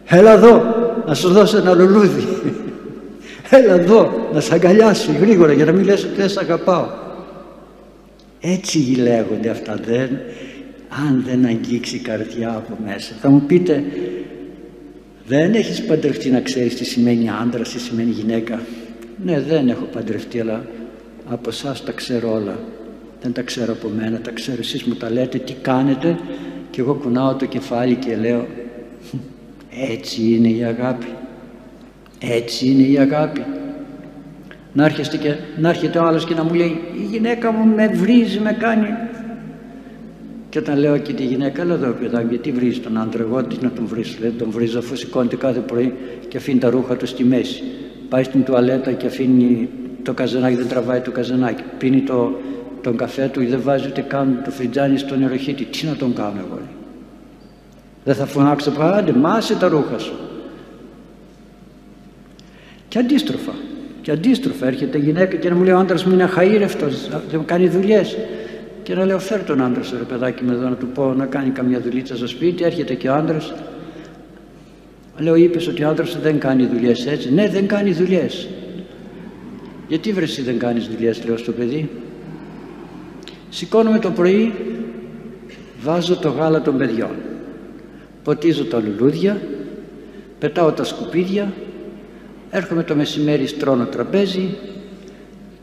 Έλα 0.05 0.31
εδώ 0.31 0.63
να 1.07 1.13
σου 1.13 1.29
δώσω 1.29 1.57
ένα 1.57 1.73
λουλούδι 1.73 2.27
έλα 3.49 3.73
εδώ 3.73 4.29
να 4.33 4.39
σε 4.39 4.53
αγκαλιάσω 4.53 5.11
γρήγορα 5.19 5.53
για 5.53 5.65
να 5.65 5.71
μην 5.71 5.85
λες 5.85 6.03
ότι 6.03 6.15
δεν 6.15 6.29
σε 6.29 6.39
αγαπάω 6.39 6.87
έτσι 8.41 8.77
λέγονται 8.77 9.49
αυτά 9.49 9.79
δεν 9.85 10.09
αν 11.07 11.23
δεν 11.27 11.45
αγγίξει 11.45 11.95
η 11.95 11.99
καρδιά 11.99 12.49
από 12.49 12.77
μέσα 12.85 13.13
θα 13.21 13.29
μου 13.29 13.41
πείτε 13.41 13.83
δεν 15.27 15.53
έχεις 15.53 15.85
παντρευτεί 15.85 16.29
να 16.29 16.41
ξέρεις 16.41 16.75
τι 16.75 16.85
σημαίνει 16.85 17.29
άντρα, 17.41 17.63
τι 17.63 17.79
σημαίνει 17.79 18.09
γυναίκα; 18.09 18.61
Ναι 19.23 19.39
δεν 19.39 19.69
έχω 19.69 19.85
παντρευτεί 19.85 20.39
αλλά 20.39 20.65
από 21.29 21.49
εσάς 21.49 21.83
τα 21.83 21.91
ξέρω 21.91 22.33
όλα 22.33 22.59
δεν 23.27 23.35
τα 23.35 23.41
ξέρω 23.41 23.73
από 23.73 23.91
μένα 23.97 24.19
τα 24.19 24.31
ξέρω 24.31 24.57
εσείς 24.59 24.83
μου 24.83 24.93
τα 24.93 25.11
λέτε 25.11 25.37
τι 25.37 25.53
κάνετε; 25.53 26.19
Και 26.69 26.81
εγώ 26.81 26.93
κουνάω 26.93 27.35
το 27.35 27.45
κεφάλι 27.45 27.95
και 27.95 28.15
λέω 28.15 28.47
έτσι 29.91 30.21
είναι 30.21 30.47
η 30.47 30.63
αγάπη 30.63 31.07
έτσι 32.19 32.67
είναι 32.67 32.83
η 32.83 32.97
αγάπη. 32.97 33.45
Να, 34.73 34.85
έρχεστε 34.85 35.17
και, 35.17 35.35
να 35.59 35.69
έρχεται 35.69 35.99
ο 35.99 36.03
άλλος 36.03 36.25
και 36.25 36.33
να 36.33 36.43
μου 36.43 36.53
λέει 36.53 36.81
η 37.01 37.05
γυναίκα 37.11 37.51
μου 37.51 37.75
με 37.75 37.87
βρίζει, 37.87 38.39
με 38.39 38.51
κάνει. 38.59 38.87
Και 40.49 40.59
όταν 40.59 40.77
λέω 40.77 40.97
και 40.97 41.13
τη 41.13 41.23
γυναίκα, 41.23 41.65
λέω 41.65 41.75
εδώ 41.75 41.91
παιδάκι, 41.91 42.27
γιατί 42.29 42.51
βρίζεις 42.51 42.81
τον 42.81 42.97
άντρα, 42.97 43.23
εγώ 43.23 43.43
τι 43.43 43.55
να 43.61 43.71
τον 43.71 43.85
βρίσω, 43.85 44.17
δεν 44.21 44.33
τον 44.37 44.49
βρίζω 44.51 44.79
αφού 44.79 44.95
σηκώνεται 44.95 45.35
κάθε 45.35 45.59
πρωί 45.59 45.93
και 46.27 46.37
αφήνει 46.37 46.59
τα 46.59 46.69
ρούχα 46.69 46.95
του 46.95 47.05
στη 47.05 47.23
μέση. 47.23 47.63
Πάει 48.09 48.23
στην 48.23 48.43
τουαλέτα 48.43 48.91
και 48.91 49.05
αφήνει 49.05 49.69
το 50.03 50.13
καζανάκι, 50.13 50.55
δεν 50.55 50.67
τραβάει 50.67 50.99
το 50.99 51.11
καζανάκι. 51.11 51.63
Πίνει 51.77 52.01
το, 52.01 52.39
τον 52.87 52.97
καφέ 52.97 53.29
του, 53.33 53.47
δεν 53.47 53.61
βάζει 53.61 53.87
ούτε 53.87 54.01
καν 54.01 54.41
το 54.43 54.51
φιτζάνι 54.51 54.97
στον 54.97 55.19
νεροχύτη. 55.19 55.63
Τι 55.63 55.85
να 55.85 55.95
τον 55.95 56.13
κάνω 56.13 56.39
εγώ. 56.47 56.59
Δεν 58.03 58.15
θα 58.15 58.25
φωνάξω 58.25 58.71
άντε, 58.77 59.11
μάσε 59.11 59.55
τα 59.55 59.67
ρούχα 59.67 59.97
σου. 59.97 60.13
Και 62.87 62.99
αντίστροφα. 62.99 63.51
Και 64.01 64.11
αντίστροφα 64.11 64.67
έρχεται 64.67 64.97
η 64.97 65.01
γυναίκα 65.01 65.35
και 65.35 65.49
να 65.49 65.55
μου 65.55 65.63
λέει 65.63 65.73
ο 65.73 65.77
άντρας 65.77 66.05
μου 66.05 66.13
είναι 66.13 66.23
αχαήρευτος, 66.23 67.09
δεν 67.29 67.45
κάνει 67.45 67.67
δουλειές. 67.67 68.17
Και 68.83 68.95
να 68.95 69.05
λέω 69.05 69.19
φέρ 69.19 69.43
τον 69.43 69.61
άντρα 69.61 69.83
σου 69.83 69.97
ρε 69.97 70.03
παιδάκι 70.03 70.43
με 70.43 70.53
εδώ 70.53 70.69
να 70.69 70.75
του 70.75 70.87
πω 70.87 71.13
να 71.13 71.25
κάνει 71.25 71.49
καμιά 71.49 71.79
δουλίτσα 71.79 72.15
στο 72.15 72.27
σπίτι, 72.27 72.63
έρχεται 72.63 72.93
και 72.93 73.09
ο 73.09 73.13
άντρας. 73.13 73.53
Λέω 75.17 75.35
είπες 75.35 75.67
ότι 75.67 75.83
ο 75.83 75.89
άντρας 75.89 76.09
σου 76.09 76.19
δεν 76.19 76.39
κάνει 76.39 76.65
δουλειές 76.65 77.05
έτσι. 77.05 77.33
Ναι 77.33 77.49
δεν 77.49 77.67
κάνει 77.67 77.91
δουλειές. 77.91 78.47
Γιατί 79.87 80.11
βρεσί 80.11 80.41
δεν 80.41 80.59
κάνεις 80.59 80.87
δουλειές 80.87 81.25
λέω 81.25 81.37
στο 81.37 81.51
παιδί. 81.51 81.89
Σηκώνομαι 83.49 83.99
το 83.99 84.11
πρωί, 84.11 84.53
βάζω 85.81 86.15
το 86.15 86.29
γάλα 86.29 86.61
των 86.61 86.77
παιδιών. 86.77 87.15
Ποτίζω 88.23 88.65
τα 88.65 88.79
λουλούδια, 88.79 89.41
πετάω 90.39 90.71
τα 90.71 90.83
σκουπίδια, 90.83 91.53
έρχομαι 92.51 92.83
το 92.83 92.95
μεσημέρι 92.95 93.47
στρώνω 93.47 93.85
τραπέζι 93.85 94.49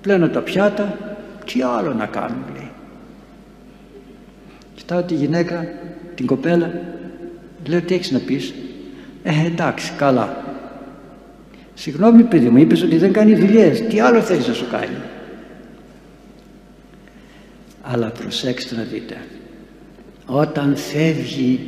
πλένω 0.00 0.28
τα 0.28 0.40
πιάτα 0.40 1.16
τι 1.44 1.62
άλλο 1.62 1.94
να 1.94 2.06
κάνω 2.06 2.36
λέει. 2.54 2.70
Κοιτάω 4.74 5.02
τη 5.02 5.14
γυναίκα 5.14 5.68
την 6.14 6.26
κοπέλα 6.26 6.82
λέω 7.66 7.80
τι 7.80 7.94
έχεις 7.94 8.10
να 8.10 8.18
πεις; 8.18 8.54
Ε 9.22 9.46
εντάξει 9.46 9.92
καλά 9.96 10.44
συγγνώμη 11.74 12.22
παιδί 12.22 12.48
μου 12.48 12.56
είπες 12.56 12.82
ότι 12.82 12.96
δεν 12.96 13.12
κάνει 13.12 13.34
δουλειές. 13.34 13.80
Τι 13.80 14.00
άλλο 14.00 14.20
θέλεις 14.20 14.48
να 14.48 14.54
σου 14.54 14.66
κάνει; 14.70 14.96
Αλλά 17.84 18.10
προσέξτε 18.10 18.74
να 18.74 18.82
δείτε. 18.82 19.16
Όταν 20.26 20.76
φεύγει 20.76 21.60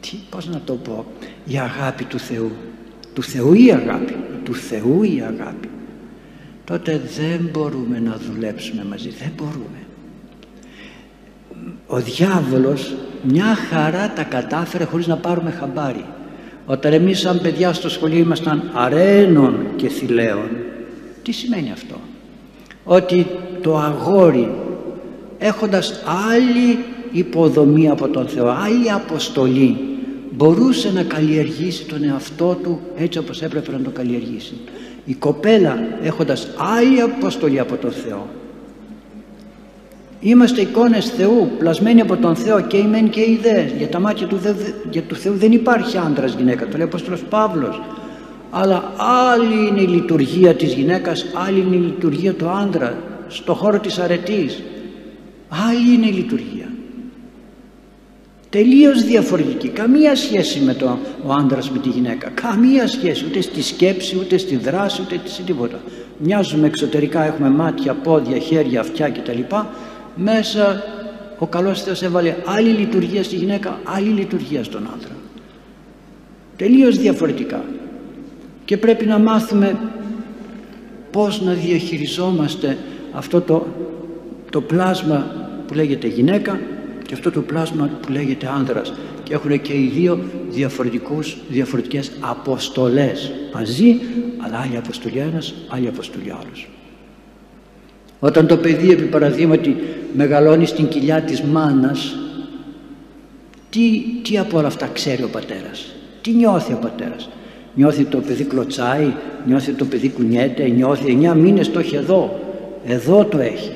τι, 0.00 0.16
πώς 0.30 0.48
να 0.48 0.60
το 0.64 0.74
πω 0.74 1.06
η 1.44 1.58
αγάπη 1.58 2.04
του 2.04 2.18
Θεού. 2.18 2.50
Του 3.14 3.22
Θεού 3.22 3.52
η 3.52 3.72
αγάπη. 3.72 4.16
Του 4.44 4.54
Θεού 4.54 5.02
η 5.02 5.22
αγάπη. 5.26 5.68
Τότε 6.64 7.00
δεν 7.16 7.48
μπορούμε 7.52 7.98
να 7.98 8.16
δουλέψουμε 8.16 8.84
μαζί. 8.84 9.08
Δεν 9.08 9.32
μπορούμε. 9.36 9.78
Ο 11.86 12.00
διάβολος 12.00 12.94
μια 13.22 13.54
χαρά 13.54 14.12
τα 14.12 14.22
κατάφερε 14.22 14.84
χωρίς 14.84 15.06
να 15.06 15.16
πάρουμε 15.16 15.50
χαμπάρι. 15.50 16.04
Όταν 16.66 16.92
εμείς 16.92 17.20
σαν 17.20 17.40
παιδιά 17.40 17.72
στο 17.72 17.88
σχολείο 17.88 18.18
ήμασταν 18.18 18.70
αρένων 18.74 19.66
και 19.76 19.88
θηλαίων, 19.88 20.48
τι 21.22 21.32
σημαίνει 21.32 21.70
αυτό; 21.72 22.00
Ότι 22.84 23.26
το 23.64 23.76
αγόρι 23.76 24.50
έχοντας 25.38 26.02
άλλη 26.32 26.78
υποδομή 27.12 27.88
από 27.88 28.08
τον 28.08 28.26
Θεό, 28.26 28.48
άλλη 28.48 28.90
αποστολή, 28.90 29.76
μπορούσε 30.30 30.92
να 30.92 31.02
καλλιεργήσει 31.02 31.84
τον 31.84 32.04
εαυτό 32.04 32.58
του 32.62 32.80
έτσι 32.96 33.18
όπως 33.18 33.42
έπρεπε 33.42 33.72
να 33.72 33.78
το 33.78 33.90
καλλιεργήσει. 33.90 34.54
Η 35.04 35.14
κοπέλα 35.14 35.78
έχοντας 36.02 36.48
άλλη 36.76 37.00
αποστολή 37.00 37.60
από 37.60 37.76
τον 37.76 37.90
Θεό. 37.90 38.28
Είμαστε 40.20 40.60
εικόνες 40.60 41.06
Θεού, 41.06 41.50
πλασμένοι 41.58 42.00
από 42.00 42.16
τον 42.16 42.36
Θεό 42.36 42.60
και 42.60 42.76
οι 42.76 42.86
μεν 42.86 43.08
και 43.08 43.20
οι 43.20 43.38
δε. 43.42 43.64
Για 43.78 43.88
τα 43.88 43.98
μάτια 43.98 44.26
του, 44.26 44.38
για 44.90 45.02
του 45.02 45.14
Θεού 45.14 45.34
δεν 45.34 45.52
υπάρχει 45.52 45.98
άντρας 45.98 46.34
γυναίκα, 46.34 46.66
το 46.66 46.76
λέει 46.76 46.82
ο 46.82 46.88
Απόστολος 46.88 47.22
Παύλος. 47.22 47.82
Αλλά 48.50 48.92
άλλη 49.32 49.68
είναι 49.68 49.80
η 49.80 49.86
λειτουργία 49.86 50.54
της 50.54 50.72
γυναίκας, 50.72 51.26
άλλη 51.46 51.60
είναι 51.60 51.76
η 51.76 51.78
λειτουργία 51.78 52.32
του 52.32 52.48
άντρα, 52.48 52.96
στο 53.28 53.54
χώρο 53.54 53.80
της 53.80 53.98
αρετής. 53.98 54.62
Άλλη 55.48 55.94
είναι 55.94 56.06
η 56.06 56.12
λειτουργία. 56.12 56.68
Τελείως 58.50 59.02
διαφορετική. 59.02 59.68
Καμία 59.68 60.16
σχέση 60.16 60.60
με 60.60 60.74
το 60.74 60.98
ο 61.26 61.32
άντρας 61.32 61.70
με 61.70 61.78
τη 61.78 61.88
γυναίκα. 61.88 62.28
Καμία 62.28 62.88
σχέση. 62.88 63.24
Ούτε 63.24 63.40
στη 63.40 63.62
σκέψη, 63.62 64.16
ούτε 64.16 64.36
στη 64.36 64.56
δράση, 64.56 65.02
ούτε 65.02 65.20
σε 65.24 65.42
τίποτα. 65.42 65.80
Μοιάζουμε 66.18 66.66
εξωτερικά, 66.66 67.24
έχουμε 67.24 67.48
μάτια, 67.48 67.94
πόδια, 67.94 68.38
χέρια, 68.38 68.80
αυτιά 68.80 69.10
κτλ. 69.10 69.40
Μέσα 70.14 70.82
ο 71.38 71.46
καλός 71.46 71.82
Θεός 71.82 72.02
έβαλε 72.02 72.36
άλλη 72.44 72.68
λειτουργία 72.68 73.22
στη 73.22 73.36
γυναίκα, 73.36 73.80
άλλη 73.84 74.08
λειτουργία 74.08 74.64
στον 74.64 74.90
άντρα. 74.94 75.16
Τελείως 76.56 76.98
διαφορετικά. 76.98 77.64
Και 78.64 78.76
πρέπει 78.76 79.06
να 79.06 79.18
μάθουμε 79.18 79.78
πώς 81.10 81.42
να 81.42 81.52
διαχειριζόμαστε 81.52 82.78
αυτό 83.14 83.40
το, 83.40 83.66
το 84.50 84.60
πλάσμα 84.60 85.26
που 85.66 85.74
λέγεται 85.74 86.06
γυναίκα 86.06 86.60
και 87.06 87.14
αυτό 87.14 87.30
το 87.30 87.40
πλάσμα 87.40 87.90
που 88.02 88.12
λέγεται 88.12 88.50
άνδρας 88.56 88.92
και 89.22 89.34
έχουν 89.34 89.60
και 89.60 89.72
οι 89.72 89.90
δύο 89.94 90.18
διαφορετικούς, 90.50 91.36
διαφορετικές 91.48 92.12
αποστολές 92.20 93.32
μαζί 93.54 93.96
αλλά 94.38 94.58
άλλη 94.58 94.76
αποστολή 94.76 95.18
ένας, 95.18 95.54
άλλη 95.68 95.88
αποστολή 95.88 96.30
άλλος. 96.30 96.68
Όταν 98.20 98.46
το 98.46 98.56
παιδί 98.56 98.90
επί 98.90 99.02
παραδείγματι 99.02 99.76
μεγαλώνει 100.16 100.66
στην 100.66 100.88
κοιλιά 100.88 101.20
της 101.20 101.42
μάνας 101.42 102.16
τι, 103.70 104.04
τι 104.22 104.38
από 104.38 104.58
όλα 104.58 104.66
αυτά 104.66 104.86
ξέρει 104.86 105.22
ο 105.22 105.28
πατέρας, 105.28 105.94
τι 106.20 106.30
νιώθει 106.30 106.72
ο 106.72 106.78
πατέρας; 106.80 107.28
Νιώθει 107.76 108.04
το 108.04 108.18
παιδί 108.18 108.44
κλωτσάει, 108.44 109.12
νιώθει 109.46 109.72
το 109.72 109.84
παιδί 109.84 110.10
κουνιέται, 110.10 110.68
νιώθει 110.68 111.10
εννιά 111.10 111.34
μήνες 111.34 111.70
το 111.70 111.78
έχει 111.78 111.96
εδώ, 111.96 112.40
εδώ 112.86 113.24
το 113.24 113.38
έχει 113.38 113.72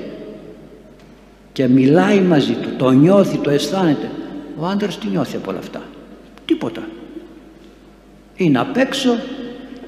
και 1.52 1.68
μιλάει 1.68 2.20
μαζί 2.20 2.52
του, 2.52 2.68
το 2.76 2.90
νιώθει, 2.90 3.38
το 3.38 3.50
αισθάνεται. 3.50 4.10
Ο 4.56 4.66
άντρας 4.66 4.98
τι 4.98 5.08
νιώθει 5.08 5.36
από 5.36 5.50
όλα 5.50 5.58
αυτά; 5.58 5.82
Τίποτα. 6.44 6.88
Είναι 8.34 8.58
απ' 8.58 8.76
έξω 8.76 9.18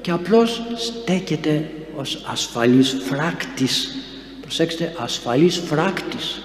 και 0.01 0.11
απλώς 0.11 0.61
στέκεται 0.75 1.69
ως 1.95 2.23
ασφαλής 2.31 2.97
φράκτης. 3.03 3.95
Προσέξτε, 4.41 4.93
ασφαλής 4.97 5.57
φράκτης. 5.57 6.41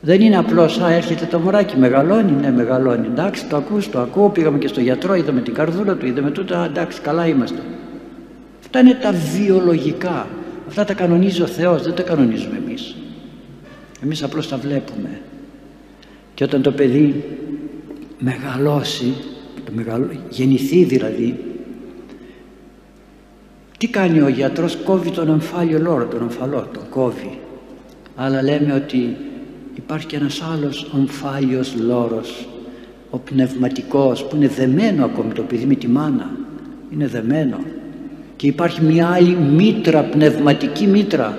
Δεν 0.00 0.20
είναι 0.20 0.36
απλώς, 0.36 0.78
α, 0.78 0.90
έρχεται 0.90 1.26
το 1.26 1.38
μωράκι, 1.38 1.76
μεγαλώνει, 1.76 2.32
ναι, 2.32 2.50
μεγαλώνει. 2.50 3.06
Εντάξει, 3.06 3.46
το 3.46 3.56
ακούς, 3.56 3.90
το 3.90 4.00
ακούω, 4.00 4.28
πήγαμε 4.28 4.58
και 4.58 4.68
στο 4.68 4.80
γιατρό, 4.80 5.14
είδαμε 5.14 5.40
την 5.40 5.54
καρδούλα 5.54 5.94
του, 5.94 6.06
είδαμε 6.06 6.30
τούτα, 6.30 6.64
εντάξει, 6.64 7.00
καλά 7.00 7.26
είμαστε. 7.26 7.58
Αυτά 8.60 8.78
είναι 8.78 8.94
τα 8.94 9.12
βιολογικά. 9.12 10.26
Αυτά 10.76 10.86
τα 10.94 10.94
κανονίζει 10.94 11.42
ο 11.42 11.46
Θεός, 11.46 11.82
δεν 11.82 11.94
τα 11.94 12.02
κανονίζουμε 12.02 12.56
εμείς. 12.56 12.96
Εμείς 14.02 14.22
απλώς 14.22 14.48
τα 14.48 14.56
βλέπουμε. 14.56 15.20
Και 16.34 16.44
όταν 16.44 16.62
το 16.62 16.72
παιδί 16.72 17.24
μεγαλώσει, 18.18 19.14
το 19.64 19.72
μεγαλώ, 19.74 20.10
γεννηθεί 20.28 20.84
δηλαδή, 20.84 21.38
τι 23.78 23.88
κάνει 23.88 24.20
ο 24.20 24.28
γιατρός, 24.28 24.76
κόβει 24.84 25.10
τον 25.10 25.28
εμφάλιο 25.28 25.78
λόρο, 25.78 26.06
τον 26.06 26.22
ομφαλό, 26.22 26.68
τον 26.72 26.88
κόβει. 26.90 27.38
Αλλά 28.16 28.42
λέμε 28.42 28.72
ότι 28.72 29.16
υπάρχει 29.74 30.06
και 30.06 30.16
ένας 30.16 30.42
άλλος 30.42 30.90
ομφάλιος 30.94 31.74
λόρος, 31.80 32.48
ο 33.10 33.18
πνευματικός 33.18 34.24
που 34.24 34.36
είναι 34.36 34.48
δεμένο 34.48 35.04
ακόμη 35.04 35.32
το 35.32 35.42
παιδί 35.42 35.64
με 35.64 35.74
τη 35.74 35.88
μάνα, 35.88 36.30
είναι 36.92 37.06
δεμένο. 37.06 37.58
Και 38.36 38.46
υπάρχει 38.46 38.82
μια 38.82 39.08
άλλη 39.08 39.36
μήτρα, 39.36 40.02
πνευματική 40.02 40.86
μήτρα, 40.86 41.38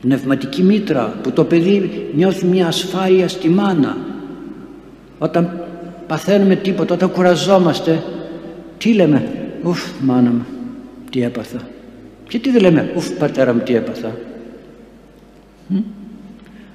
πνευματική 0.00 0.62
μήτρα 0.62 1.14
που 1.22 1.30
το 1.30 1.44
παιδί 1.44 2.10
νιώθει 2.14 2.46
μια 2.46 2.66
ασφάλεια 2.66 3.28
στη 3.28 3.48
μάνα. 3.48 3.96
Όταν 5.18 5.66
παθαίνουμε 6.06 6.56
τίποτα, 6.56 6.94
όταν 6.94 7.10
κουραζόμαστε 7.10 8.02
τι 8.78 8.92
λέμε; 8.92 9.30
Ουφ 9.62 10.00
μάνα 10.00 10.30
μου 10.30 10.44
τι 11.10 11.22
έπαθα 11.22 11.58
και 12.28 12.38
τι 12.38 12.50
δεν 12.50 12.60
λέμε; 12.60 12.92
Ουφ 12.96 13.10
πατέρα 13.10 13.54
μου 13.54 13.60
τι 13.60 13.74
έπαθα 13.74 14.16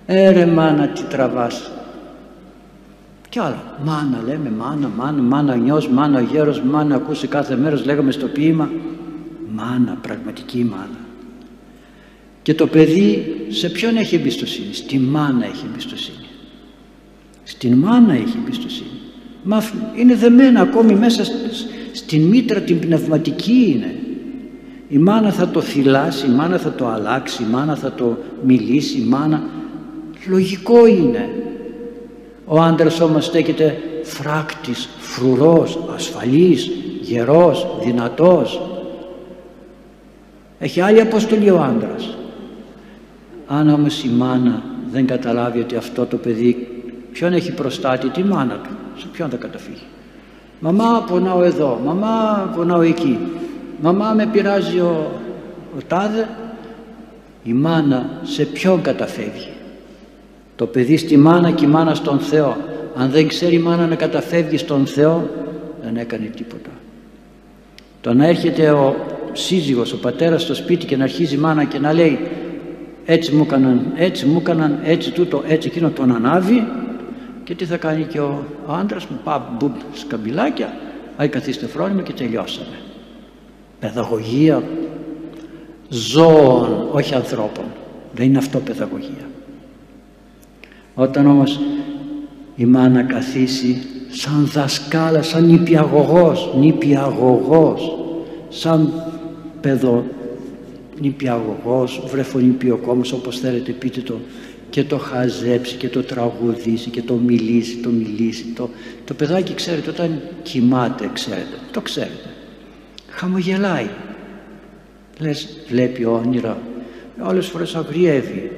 έρε 0.06 0.46
μάνα 0.46 0.88
τι 0.88 1.02
τραβάς 1.04 1.72
και 3.32 3.40
άλλα 3.40 3.78
μάνα 3.86 4.22
λέμε 4.26 4.52
μάνα 4.58 4.92
μάνα 4.98 5.22
μάνα 5.22 5.56
νιός 5.56 5.90
μάνα 5.90 6.20
ο 6.20 6.24
γέρος 6.24 6.62
μάνα 6.62 6.96
ακούσει 6.96 7.28
κάθε 7.28 7.56
μέρος 7.56 7.86
λέγαμε 7.86 8.12
στο 8.12 8.28
ποίημα 8.28 8.70
μάνα 9.56 9.98
πραγματική 10.02 10.64
μάνα 10.64 11.00
και 12.42 12.54
το 12.54 12.68
παιδί 12.68 13.36
σε 13.50 13.70
ποιον 13.70 13.98
έχει 13.98 14.16
εμπιστοσύνη, 14.16 14.74
στη 14.74 15.00
μάνα 15.00 15.46
έχει 15.46 15.66
εμπιστοσύνη. 15.72 16.26
Στην 17.44 17.74
μάνα 17.74 18.14
έχει 18.14 18.38
εμπιστοσύνη. 18.46 19.00
Μα 19.44 19.64
είναι 19.98 20.16
δεμένα 20.16 20.62
ακόμη 20.62 20.96
μέσα 20.96 21.24
στην 21.92 22.22
μήτρα 22.22 22.60
την 22.60 22.80
πνευματική 22.80 23.74
είναι. 23.76 23.96
Η 24.90 24.98
μάνα 24.98 25.32
θα 25.32 25.50
το 25.50 25.62
θυλάσει, 25.62 26.26
η 26.26 26.30
μάνα 26.30 26.58
θα 26.58 26.72
το 26.74 26.88
αλλάξει, 26.88 27.44
η 27.44 27.46
μάνα 27.52 27.76
θα 27.76 27.92
το 27.92 28.18
μιλήσει, 28.46 28.98
η 28.98 29.04
μάνα... 29.04 29.44
Λογικό 30.28 30.88
είναι. 30.88 31.30
Ο 32.54 32.62
άντρας 32.62 33.00
όμως 33.00 33.26
στέκεται 33.26 33.78
φράκτης, 34.04 34.90
φρουρός, 35.00 35.80
ασφαλής, 35.96 36.72
γερός, 37.02 37.68
δυνατός. 37.84 38.62
Έχει 40.60 40.82
άλλη 40.82 41.02
αποστολή 41.02 41.50
ο 41.50 41.62
άντρας. 41.62 42.18
Αν 43.48 43.70
όμως 43.70 44.04
η 44.04 44.10
μάνα 44.10 44.64
δεν 44.92 45.06
καταλάβει 45.06 45.60
ότι 45.60 45.76
αυτό 45.76 46.06
το 46.06 46.18
παιδί 46.18 46.68
ποιον 47.12 47.34
έχει 47.34 47.54
προστάτη, 47.54 48.10
τη 48.10 48.24
μάνα 48.24 48.54
του, 48.54 48.70
σε 48.98 49.08
ποιον 49.12 49.30
θα 49.30 49.38
καταφύγει; 49.38 49.86
Μαμά 50.60 51.04
πονάω 51.08 51.44
εδώ, 51.44 51.82
μαμά 51.86 52.52
πονάω 52.56 52.82
εκεί, 52.82 53.20
μαμά 53.82 54.14
με 54.14 54.26
πειράζει 54.26 54.80
ο, 54.80 55.12
ο 55.78 55.82
τάδε, 55.88 56.30
η 57.44 57.54
μάνα 57.54 58.10
σε 58.24 58.46
ποιον 58.46 58.82
καταφεύγει; 58.82 59.51
Το 60.56 60.66
παιδί 60.66 60.98
στη 60.98 61.18
μάνα 61.18 61.52
και 61.52 61.66
η 61.66 61.68
μάνα 61.68 61.96
στον 61.96 62.20
Θεό. 62.20 62.58
Αν 62.96 63.10
δεν 63.10 63.28
ξέρει 63.28 63.56
η 63.56 63.60
μάνα 63.60 63.88
να 63.88 63.96
καταφεύγει 63.96 64.58
στον 64.58 64.86
Θεό, 64.86 65.30
δεν 65.84 65.98
έκανε 65.98 66.32
τίποτα. 66.36 66.70
Το 68.02 68.14
να 68.14 68.28
έρχεται 68.28 68.70
ο 68.70 68.96
σύζυγος, 69.32 69.94
ο 69.94 69.98
πατέρας 69.98 70.42
στο 70.42 70.56
σπίτι 70.56 70.86
και 70.86 70.98
να 70.98 71.04
αρχίζει 71.04 71.36
η 71.36 71.38
μάνα 71.38 71.64
και 71.64 71.80
να 71.80 71.94
λέει 71.94 72.20
έτσι 73.06 73.36
μου 73.36 73.42
έκαναν, 73.42 73.92
έτσι 73.96 74.26
μου 74.26 74.38
έκαναν, 74.40 74.80
έτσι 74.84 75.12
τούτο, 75.12 75.44
έτσι 75.48 75.68
εκείνο 75.68 75.90
τον 75.90 76.16
ανάβει 76.16 76.68
και 77.44 77.56
τι 77.56 77.66
θα 77.66 77.78
κάνει 77.78 78.04
και 78.04 78.20
ο, 78.20 78.46
ο 78.66 78.74
άντρας 78.74 79.06
μου, 79.06 79.20
πά, 79.24 79.56
μπουμ, 79.60 79.72
σκαμπιλάκια, 79.94 80.74
άι 81.18 81.28
καθίστε 81.28 81.66
φρόνιμο 81.68 82.02
και 82.02 82.14
τελειώσαμε. 82.14 82.80
Παιδαγωγία 83.80 84.64
ζώων, 85.90 86.88
όχι 86.92 87.16
ανθρώπων. 87.16 87.64
Δεν 88.14 88.26
είναι 88.26 88.38
αυτό 88.38 88.60
παιδαγωγία. 88.60 89.30
Όταν 90.96 91.28
όμως 91.28 91.60
η 92.56 92.66
μάνα 92.66 93.04
καθίσει 93.04 93.82
σαν 94.10 94.50
δασκάλα, 94.54 95.22
σαν 95.22 95.46
νηπιαγωγός, 95.46 96.54
νηπιαγωγός, 96.60 97.98
σαν 98.50 98.94
παιδο, 99.62 100.06
νηπιαγωγός, 101.02 102.04
βρεφονηπιοκόμος 102.12 103.12
όπως 103.12 103.40
θέλετε 103.40 103.72
πείτε 103.72 104.02
το 104.02 104.18
και 104.70 104.84
το 104.84 104.98
χαζέψει 104.98 105.76
και 105.76 105.90
το 105.90 106.04
τραγουδήσει 106.04 106.90
και 106.90 107.02
το 107.02 107.14
μιλήσει, 107.14 107.78
το 107.78 107.90
μιλήσει 107.90 108.46
το, 108.56 108.70
το 109.06 109.14
παιδάκι 109.14 109.54
ξέρετε 109.54 109.90
όταν 109.90 110.22
κοιμάται 110.44 111.10
ξέρετε, 111.14 111.58
το 111.72 111.82
ξέρετε 111.82 112.30
χαμογελάει. 113.12 113.90
Λες 115.20 115.48
βλέπει 115.70 116.06
όνειρα 116.06 116.58
όλες 117.20 117.48
φορές 117.48 117.76
αγριεύει 117.76 118.52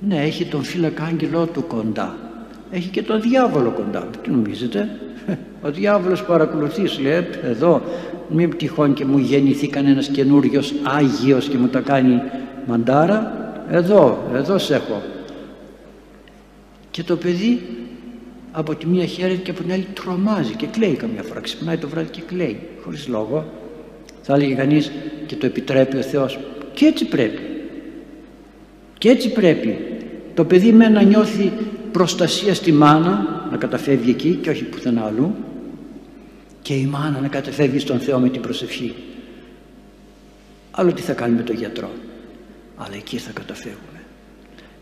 ναι 0.00 0.22
έχει 0.22 0.44
τον 0.44 0.62
φύλακα 0.62 1.04
άγγελό 1.04 1.46
του 1.46 1.66
κοντά 1.66 2.16
έχει 2.70 2.88
και 2.88 3.02
τον 3.02 3.20
διάβολο 3.20 3.70
κοντά 3.70 4.08
τι 4.22 4.30
νομίζετε; 4.30 4.88
Ο 5.62 5.70
διάβολος 5.70 6.24
παρακολουθείς, 6.24 6.98
λέει, 6.98 7.12
«Ε, 7.12 7.26
εδώ 7.42 7.82
μην 8.28 8.56
τυχόν 8.56 8.94
και 8.94 9.04
μου 9.04 9.18
γεννηθεί 9.18 9.68
κανένας 9.68 10.08
καινούριος 10.08 10.74
Άγιος 10.82 11.48
και 11.48 11.56
μου 11.56 11.68
τα 11.68 11.80
κάνει 11.80 12.22
μαντάρα. 12.66 13.32
Εδώ, 13.70 14.30
εδώ 14.34 14.58
σε 14.58 14.74
έχω. 14.74 15.02
Και 16.90 17.02
το 17.02 17.16
παιδί 17.16 17.62
από 18.52 18.74
τη 18.74 18.86
μία 18.86 19.04
χαίρεται 19.04 19.42
και 19.42 19.50
από 19.50 19.62
την 19.62 19.72
άλλη 19.72 19.86
τρομάζει 19.94 20.54
και 20.54 20.66
κλαίει 20.66 20.94
καμιά 20.94 21.22
φορά. 21.22 21.40
Ξυπνάει 21.40 21.76
το 21.76 21.88
βράδυ 21.88 22.10
και 22.10 22.20
κλαίει, 22.26 22.60
χωρίς 22.84 23.08
λόγο. 23.08 23.44
Θα 24.22 24.34
έλεγε 24.34 24.54
κανείς 24.54 24.92
και 25.26 25.36
το 25.36 25.46
επιτρέπει 25.46 25.96
ο 25.96 26.02
Θεός. 26.02 26.38
Και 26.74 26.86
έτσι 26.86 27.04
πρέπει. 27.04 27.38
Και 28.98 29.08
έτσι 29.08 29.32
πρέπει. 29.32 29.87
Το 30.38 30.44
παιδί 30.44 30.72
με 30.72 30.88
να 30.88 31.02
νιώθει 31.02 31.52
προστασία 31.92 32.54
στη 32.54 32.72
μάνα, 32.72 33.46
να 33.50 33.56
καταφεύγει 33.56 34.10
εκεί 34.10 34.38
και 34.42 34.50
όχι 34.50 34.64
πουθενά 34.64 35.04
αλλού 35.04 35.34
και 36.62 36.74
η 36.74 36.86
μάνα 36.86 37.20
να 37.20 37.28
καταφεύγει 37.28 37.78
στον 37.78 37.98
Θεό 37.98 38.18
με 38.18 38.28
την 38.28 38.40
προσευχή. 38.40 38.94
Άλλο 40.70 40.92
τι 40.92 41.02
θα 41.02 41.12
κάνει 41.12 41.34
με 41.34 41.42
τον 41.42 41.56
γιατρό; 41.56 41.90
Αλλά 42.76 42.94
εκεί 42.94 43.16
θα 43.16 43.30
καταφεύγουμε. 43.30 44.02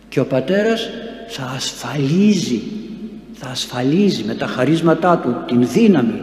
Και 0.09 0.21
ο 0.21 0.25
πατέρας 0.25 0.89
θα 1.29 1.53
ασφαλίζει, 1.57 2.63
θα 3.33 3.49
ασφαλίζει 3.49 4.25
με 4.25 4.35
τα 4.35 4.47
χαρίσματά 4.47 5.19
του 5.19 5.37
την 5.47 5.69
δύναμη, 5.69 6.23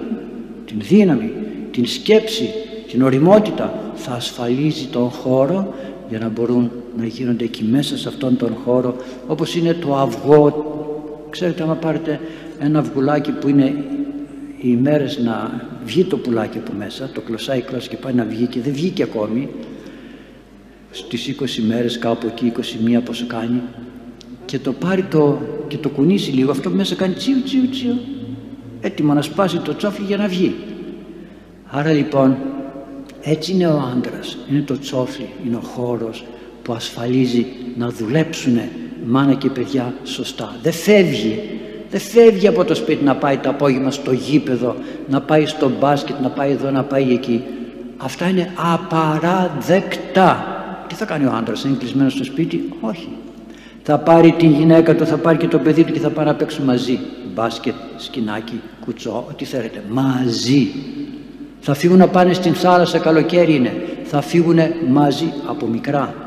την 0.66 0.78
δύναμη, 0.80 1.34
την 1.72 1.86
σκέψη, 1.86 2.50
την 2.88 3.02
οριμότητα. 3.02 3.74
Θα 3.96 4.12
ασφαλίζει 4.12 4.86
τον 4.86 5.10
χώρο 5.10 5.74
για 6.10 6.20
να 6.20 6.30
μπορούν 6.30 6.72
να 6.98 7.06
γίνονται 7.06 7.44
εκεί 7.44 7.64
μέσα 7.64 7.98
σε 7.98 8.08
αυτόν 8.08 8.38
τον 8.38 8.54
χώρο 8.66 8.96
όπως 9.28 9.56
είναι 9.56 9.74
το 9.74 9.96
αυγό. 9.96 10.66
Ξέρετε 11.30 11.64
άμα 11.64 11.76
πάρετε 11.76 12.20
ένα 12.60 12.80
αυγουλάκι 12.80 13.32
που 13.32 13.48
είναι 13.48 13.84
οι 14.58 14.68
ημέρες 14.68 15.20
να 15.20 15.62
βγει 15.86 16.04
το 16.04 16.18
πουλάκι 16.18 16.58
από 16.58 16.72
μέσα, 16.78 17.10
το 17.14 17.22
κλωσάει 17.22 17.62
κλώσσα 17.62 17.90
και 17.90 17.98
πάει 17.98 18.14
να 18.14 18.24
βγει 18.24 18.46
και 18.46 18.62
δεν 18.62 18.74
βγήκε 18.74 19.04
ακόμη 19.04 19.50
στις 20.92 21.36
20 21.40 21.46
μέρες 21.68 21.98
κάπου 21.98 22.28
εκεί 22.28 22.52
21 22.98 23.02
πόσο 23.06 23.26
κάνει 23.28 23.62
και 24.46 24.60
το 24.60 24.72
πάρει 24.72 25.04
το, 25.04 25.42
και 25.68 25.78
το 25.78 25.90
κουνήσει 25.90 26.32
λίγο 26.32 26.52
αυτό 26.52 26.70
που 26.70 26.76
μέσα 26.76 26.96
κάνει 26.96 27.14
τσιου 27.14 27.44
τσιου 27.44 27.70
τσιου 27.70 28.00
έτοιμο 28.82 29.14
να 29.14 29.22
σπάσει 29.22 29.58
το 29.58 29.76
τσόφλι 29.76 30.06
για 30.06 30.18
να 30.18 30.28
βγει. 30.28 30.56
Άρα 31.66 31.92
λοιπόν 31.92 32.38
έτσι 33.22 33.52
είναι 33.52 33.68
ο 33.68 33.80
άντρας. 33.94 34.38
Είναι 34.52 34.62
το 34.62 34.80
τσόφλι, 34.80 35.30
είναι 35.46 35.56
ο 35.56 35.60
χώρος 35.60 36.26
που 36.64 36.74
ασφαλίζει 36.74 37.46
να 37.78 37.90
δουλέψουν 37.90 38.60
μάνα 39.06 39.34
και 39.34 39.50
παιδιά 39.50 39.94
σωστά 40.04 40.56
δεν 40.62 40.74
φεύγει 40.74 41.40
δεν 41.94 42.02
φεύγει 42.02 42.48
από 42.48 42.64
το 42.66 42.76
σπίτι 42.76 43.04
να 43.04 43.16
πάει 43.16 43.38
το 43.38 43.50
απόγευμα 43.50 43.92
στο 43.92 44.12
γήπεδο, 44.12 44.76
να 45.10 45.22
πάει 45.22 45.46
στο 45.46 45.72
μπάσκετ, 45.80 46.16
να 46.22 46.30
πάει 46.30 46.52
εδώ, 46.52 46.72
να 46.72 46.84
πάει 46.84 47.14
εκεί. 47.14 47.44
Αυτά 47.98 48.28
είναι 48.28 48.54
απαραδεκτά. 48.74 50.46
Τι 50.88 50.96
θα 50.96 51.06
κάνει 51.06 51.26
ο 51.26 51.32
άντρας, 51.36 51.64
είναι 51.64 51.76
κλεισμένος 51.80 52.14
στο 52.14 52.24
σπίτι, 52.24 52.74
όχι. 52.82 53.10
Θα 53.84 53.98
πάρει 53.98 54.32
την 54.32 54.52
γυναίκα 54.52 54.96
του, 54.96 55.06
θα 55.06 55.18
πάρει 55.18 55.38
και 55.38 55.48
το 55.48 55.60
παιδί 55.60 55.84
του 55.84 55.94
και 55.94 56.00
θα 56.00 56.10
πάνε 56.10 56.30
να 56.30 56.36
παίξουν 56.36 56.66
μαζί. 56.66 57.00
Μπάσκετ, 57.34 57.74
σκινάκι, 57.98 58.62
κουτσό, 58.86 59.26
ό,τι 59.30 59.46
θέλετε. 59.46 59.84
Μαζί. 59.90 60.68
Θα 61.60 61.74
φύγουν 61.74 61.98
να 61.98 62.08
πάνε 62.08 62.34
στην 62.34 62.54
θάλασσα, 62.54 62.98
καλοκαίρι 62.98 63.56
είναι. 63.56 63.74
Θα 64.04 64.22
φύγουν 64.22 64.60
μαζί 64.90 65.34
από 65.48 65.68
μικρά 65.68 66.23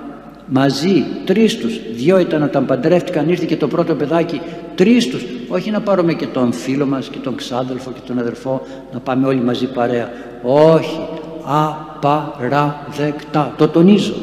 μαζί, 0.47 1.05
τρεις 1.25 1.59
τους, 1.59 1.81
δυο 1.95 2.19
ήταν 2.19 2.43
όταν 2.43 2.67
παντρεύτηκαν, 2.67 3.29
ήρθε 3.29 3.45
και 3.45 3.57
το 3.57 3.69
πρώτο 3.69 3.95
παιδάκι, 3.95 4.41
τρεις 4.75 5.09
τους, 5.09 5.25
όχι 5.49 5.71
να 5.71 5.81
πάρουμε 5.81 6.13
και 6.13 6.27
τον 6.27 6.53
φίλο 6.53 6.87
μας 6.87 7.09
και 7.09 7.19
τον 7.19 7.37
ξάδελφο 7.37 7.93
και 7.93 8.01
τον 8.07 8.19
αδερφό, 8.19 8.63
να 8.93 8.99
πάμε 8.99 9.27
όλοι 9.27 9.41
μαζί 9.41 9.67
παρέα, 9.67 10.11
όχι, 10.43 11.01
απαραδεκτά, 11.45 13.55
το 13.57 13.69
τονίζω. 13.69 14.15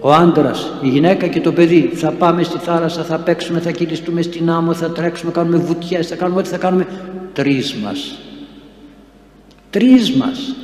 Ο 0.00 0.12
άντρας, 0.12 0.72
η 0.82 0.88
γυναίκα 0.88 1.26
και 1.26 1.40
το 1.40 1.52
παιδί 1.52 1.90
θα 1.94 2.10
πάμε 2.10 2.42
στη 2.42 2.58
θάλασσα, 2.58 3.02
θα 3.02 3.18
παίξουμε, 3.18 3.60
θα 3.60 3.70
κυλιστούμε 3.70 4.22
στην 4.22 4.50
άμμο, 4.50 4.74
θα 4.74 4.90
τρέξουμε, 4.90 5.30
κάνουμε 5.30 5.56
βουτιές, 5.56 6.06
θα 6.06 6.16
κάνουμε 6.16 6.40
ό,τι 6.40 6.48
θα 6.48 6.56
κάνουμε. 6.56 6.86
Τρεις 7.32 7.74
μας. 7.74 8.18
Τρεις 9.70 10.12
μας. 10.12 10.54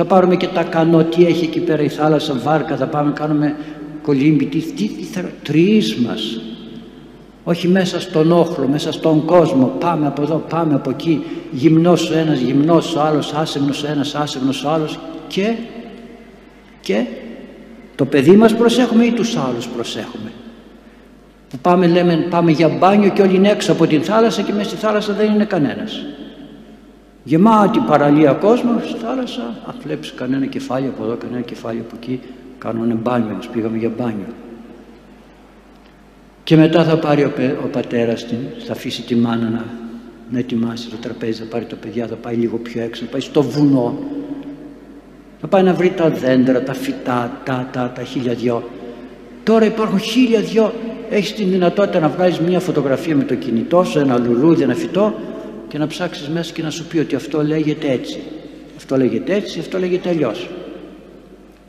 Θα 0.00 0.06
πάρουμε 0.06 0.36
και 0.36 0.46
τα 0.46 0.62
κανό, 0.62 1.04
τι 1.04 1.26
έχει 1.26 1.44
εκεί 1.44 1.60
πέρα 1.60 1.82
η 1.82 1.88
θάλασσα, 1.88 2.34
βάρκα, 2.34 2.76
θα 2.76 2.86
πάμε 2.86 3.12
κάνουμε 3.12 3.56
κολύμπι, 4.02 4.44
τι, 4.44 4.58
τι, 4.58 4.88
τι 4.88 5.02
θα... 5.02 5.30
Τρεις 5.42 5.96
μας. 5.96 6.40
Όχι 7.44 7.68
μέσα 7.68 8.00
στον 8.00 8.32
όχλο, 8.32 8.68
μέσα 8.68 8.92
στον 8.92 9.24
κόσμο. 9.24 9.72
Πάμε 9.80 10.06
από 10.06 10.22
εδώ, 10.22 10.44
πάμε 10.48 10.74
από 10.74 10.90
εκεί. 10.90 11.24
Γυμνός 11.50 12.10
ο 12.10 12.18
ένας, 12.18 12.38
γυμνός 12.38 12.94
ο 12.94 13.00
άλλος, 13.00 13.32
άσεμνος 13.32 13.82
ο 13.82 13.86
ένας, 13.86 14.14
άσεμνος 14.14 14.64
ο 14.64 14.70
άλλος. 14.70 14.98
Και, 15.26 15.54
και 16.80 17.04
το 17.94 18.04
παιδί 18.04 18.36
μας 18.36 18.54
προσέχουμε 18.54 19.04
ή 19.04 19.12
τους 19.12 19.36
άλλους 19.36 19.66
προσέχουμε; 19.66 20.32
Που 21.50 21.58
πάμε, 21.58 21.86
λέμε, 21.86 22.26
πάμε 22.30 22.50
για 22.50 22.68
μπάνιο 22.68 23.10
και 23.10 23.22
όλοι 23.22 23.34
είναι 23.34 23.50
έξω 23.50 23.72
από 23.72 23.86
την 23.86 24.02
θάλασσα 24.02 24.42
και 24.42 24.52
μέσα 24.52 24.68
στη 24.68 24.78
θάλασσα 24.78 25.12
δεν 25.12 25.34
είναι 25.34 25.44
κανένας 25.44 26.02
γεμάτη 27.28 27.78
παραλία 27.78 28.32
κόσμος 28.32 28.88
στη 28.88 28.98
θάλασσα 28.98 29.42
α 29.42 29.72
βλέπεις 29.82 30.12
κανένα 30.14 30.46
κεφάλι 30.46 30.86
από 30.86 31.04
εδώ 31.04 31.16
κανένα 31.16 31.40
κεφάλι 31.40 31.78
από 31.78 31.94
εκεί 32.00 32.20
κάνουν 32.58 32.98
μπάνιο 33.02 33.34
μας 33.34 33.48
πήγαμε 33.48 33.76
για 33.76 33.90
μπάνιο 33.96 34.32
και 36.44 36.56
μετά 36.56 36.84
θα 36.84 36.98
πάρει 36.98 37.24
ο, 37.24 37.32
ο 37.64 37.66
πατέρας 37.66 38.26
την, 38.26 38.38
θα 38.66 38.72
αφήσει 38.72 39.02
τη 39.02 39.14
μάνα 39.14 39.48
να, 39.48 39.64
να 40.30 40.38
ετοιμάσει 40.38 40.88
το 40.88 40.96
τραπέζι 40.96 41.42
θα 41.42 41.48
πάρει 41.48 41.64
τα 41.64 41.76
παιδιά 41.76 42.06
θα 42.06 42.14
πάει 42.14 42.34
λίγο 42.34 42.56
πιο 42.56 42.82
έξω 42.82 43.04
θα 43.04 43.10
πάει 43.10 43.20
στο 43.20 43.42
βουνό 43.42 43.98
θα 45.40 45.46
πάει 45.46 45.62
να 45.62 45.72
βρει 45.74 45.90
τα 45.90 46.10
δέντρα, 46.10 46.62
τα 46.62 46.74
φυτά, 46.74 47.40
τα, 47.44 47.68
τα, 47.72 47.92
τα 47.94 48.02
χίλια 48.02 48.34
δυο. 48.34 48.68
Τώρα 49.42 49.64
υπάρχουν 49.64 49.98
χίλια 49.98 50.40
δυο. 50.40 50.72
Έχεις 51.10 51.34
την 51.34 51.50
δυνατότητα 51.50 52.00
να 52.00 52.08
βγάλεις 52.08 52.38
μια 52.38 52.60
φωτογραφία 52.60 53.16
με 53.16 53.24
το 53.24 53.34
κινητό 53.34 53.84
σου, 53.84 53.98
ένα 53.98 54.18
λουλούδι, 54.18 54.62
ένα 54.62 54.74
φυτό 54.74 55.14
και 55.68 55.78
να 55.78 55.86
ψάξεις 55.86 56.28
μέσα 56.28 56.52
και 56.52 56.62
να 56.62 56.70
σου 56.70 56.86
πει 56.86 56.98
ότι 56.98 57.14
αυτό 57.14 57.42
λέγεται 57.42 57.90
έτσι. 57.90 58.20
Αυτό 58.76 58.96
λέγεται 58.96 59.34
έτσι, 59.34 59.58
αυτό 59.58 59.78
λέγεται 59.78 60.08
αλλιώς. 60.08 60.48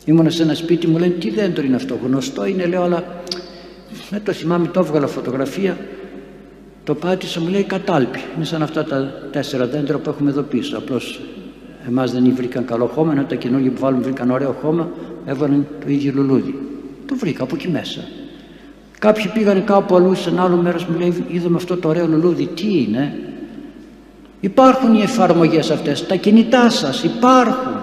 Ήμουνα 0.06 0.30
σε 0.30 0.44
ένα 0.44 0.54
σπίτι 0.54 0.88
μου 0.88 0.98
λένε 0.98 1.14
τι 1.14 1.30
δέντρο 1.30 1.66
είναι 1.66 1.76
αυτό 1.76 2.00
γνωστό 2.04 2.46
είναι 2.46 2.66
λέω 2.66 2.82
αλλά 2.82 3.22
δεν 4.10 4.24
το 4.24 4.32
θυμάμαι 4.32 4.68
το 4.68 4.80
έβγαλα 4.80 5.08
φωτογραφία 5.08 5.78
το 6.90 6.96
πάτησα 6.96 7.40
μου 7.40 7.48
λέει 7.48 7.64
κατάλπι 7.64 8.20
είναι 8.36 8.46
σαν 8.46 8.62
αυτά 8.62 8.84
τα 8.84 9.30
τέσσερα 9.32 9.68
δέντρα 9.68 9.98
που 9.98 10.10
έχουμε 10.10 10.30
εδώ 10.30 10.42
πίσω. 10.42 10.78
Απλώς 10.78 11.22
εμάς 11.88 12.12
δεν 12.12 12.34
βρήκαν 12.36 12.66
καλό 12.66 12.86
χώμα 12.86 13.12
ενώ 13.12 13.24
τα 13.24 13.36
καινούργια 13.36 13.72
που 13.72 13.80
βάλουν 13.80 14.02
βρήκαν 14.02 14.30
ωραίο 14.32 14.52
χώμα 14.62 14.90
έβαλαν 15.26 15.68
το 15.80 15.90
ίδιο 15.90 16.12
λουλούδι. 16.16 16.56
Το 17.06 17.16
βρήκα 17.16 17.44
από 17.44 17.56
εκεί 17.56 17.68
μέσα. 17.68 18.02
Κάποιοι 19.00 19.28
πήγαν 19.34 19.64
κάπου 19.64 19.96
αλλού 19.96 20.16
σε 20.16 20.30
ένα 20.30 20.44
άλλο 20.44 20.56
μέρος 20.56 20.86
μου 20.86 21.00
λέει 21.00 21.26
είδαμε 21.32 21.56
αυτό 21.56 21.78
το 21.78 21.88
ωραίο 21.88 22.08
λουλούδι 22.08 22.46
τι 22.46 22.82
είναι; 22.82 23.14
Υπάρχουν 24.40 24.96
οι 24.96 25.02
εφαρμογές 25.02 25.72
αυτές, 25.72 26.06
τα 26.08 26.16
κινητά 26.16 26.70
σας 26.70 27.04
υπάρχουν. 27.04 27.74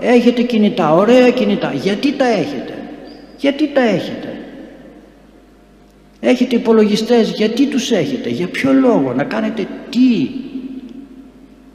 Έχετε 0.00 0.42
κινητά, 0.42 0.94
ωραία 0.94 1.30
κινητά. 1.30 1.72
Γιατί 1.72 2.12
τα 2.12 2.26
έχετε, 2.26 2.74
γιατί 3.38 3.68
τα 3.68 3.80
έχετε; 3.80 4.34
Έχετε 6.20 6.56
υπολογιστές, 6.56 7.30
γιατί 7.30 7.66
τους 7.66 7.90
έχετε, 7.90 8.28
για 8.28 8.46
ποιο 8.46 8.72
λόγο, 8.72 9.12
να 9.12 9.24
κάνετε 9.24 9.66
τι; 9.90 10.30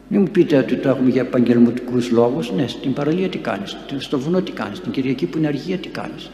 Μην 0.07 0.21
μου 0.21 0.27
πείτε 0.31 0.57
ότι 0.57 0.75
το 0.75 0.89
έχουμε 0.89 1.09
για 1.09 1.21
επαγγελματικούς 1.21 2.11
λόγους. 2.11 2.51
Ναι, 2.51 2.67
στην 2.67 2.93
παραλία 2.93 3.29
τι 3.29 3.37
κάνεις, 3.37 3.77
στο 3.97 4.19
βουνό 4.19 4.41
τι 4.41 4.51
κάνεις, 4.51 4.79
την 4.79 4.91
Κυριακή 4.91 5.25
που 5.25 5.37
είναι 5.37 5.47
αργία 5.47 5.77
τι 5.77 5.87
κάνεις; 5.87 6.29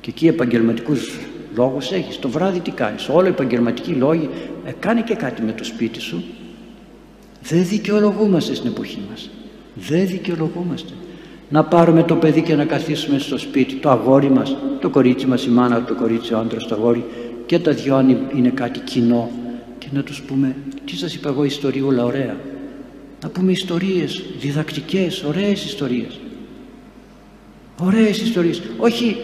Και 0.00 0.10
εκεί 0.10 0.26
επαγγελματικούς 0.26 1.18
λόγους 1.56 1.92
έχεις. 1.92 2.18
Το 2.18 2.28
βράδυ 2.28 2.60
τι 2.60 2.70
κάνεις; 2.70 3.08
Όλοι 3.08 3.26
οι 3.26 3.30
επαγγελματικοί 3.30 3.92
λόγοι. 3.92 4.28
Ε, 4.64 4.72
κάνε 4.78 5.02
και 5.02 5.14
κάτι 5.14 5.42
με 5.42 5.52
το 5.52 5.64
σπίτι 5.64 6.00
σου. 6.00 6.24
Δεν 7.48 7.66
δικαιολογούμαστε 7.66 8.54
στην 8.54 8.70
εποχή 8.70 9.02
μας. 9.10 9.30
Δεν 9.74 10.06
δικαιολογούμαστε. 10.06 10.92
Να 11.48 11.64
πάρουμε 11.64 12.02
το 12.02 12.16
παιδί 12.16 12.42
και 12.42 12.54
να 12.54 12.64
καθίσουμε 12.64 13.18
στο 13.18 13.38
σπίτι, 13.38 13.74
το 13.74 13.90
αγόρι 13.90 14.30
μας, 14.30 14.56
το 14.80 14.90
κορίτσι 14.90 15.26
μας, 15.26 15.44
η 15.44 15.50
μάνα, 15.50 15.84
το 15.84 15.94
κορίτσι, 15.94 16.34
ο 16.34 16.38
άντρας, 16.38 16.66
το 16.66 16.74
αγόρι 16.74 17.04
και 17.46 17.58
τα 17.58 17.72
δυο 17.72 17.96
αν 17.96 18.28
είναι 18.34 18.48
κάτι 18.48 18.80
κοινό 18.80 19.30
και 19.78 19.86
να 19.92 20.02
τους 20.02 20.22
πούμε 20.22 20.56
τι 20.84 20.96
σας 20.96 21.14
είπα 21.14 21.28
εγώ 21.28 21.44
ιστοριούλα 21.44 22.04
ωραία. 22.04 22.36
Να 23.22 23.28
πούμε 23.28 23.52
ιστορίες 23.52 24.22
διδακτικές, 24.40 25.22
ωραίες 25.22 25.64
ιστορίες. 25.64 26.20
Ωραίες 27.80 28.20
ιστορίες. 28.20 28.62
Όχι 28.78 29.16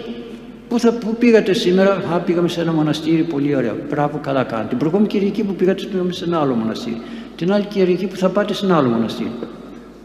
Πού, 0.70 0.78
θα, 0.78 0.92
πού 0.92 1.16
πήγατε 1.18 1.52
σήμερα, 1.52 2.02
Α, 2.14 2.20
πήγαμε 2.20 2.48
σε 2.48 2.60
ένα 2.60 2.72
μοναστήρι, 2.72 3.22
πολύ 3.22 3.56
ωραίο. 3.56 3.76
Μπράβο, 3.88 4.18
καλά 4.22 4.44
κάνετε. 4.44 4.68
Την 4.68 4.78
προηγούμενη 4.78 5.08
Κυριακή 5.08 5.42
που 5.44 5.54
πήγατε, 5.54 5.84
πήγαμε 5.84 6.12
σε 6.12 6.24
ένα 6.24 6.40
άλλο 6.40 6.54
μοναστήρι. 6.54 7.00
Την 7.40 7.52
άλλη 7.52 7.64
Κυριακή 7.64 8.06
που 8.06 8.16
θα 8.16 8.28
πάτε 8.28 8.54
σε 8.54 8.64
ένα 8.64 8.76
άλλο 8.76 8.88
μοναστήρι. 8.88 9.30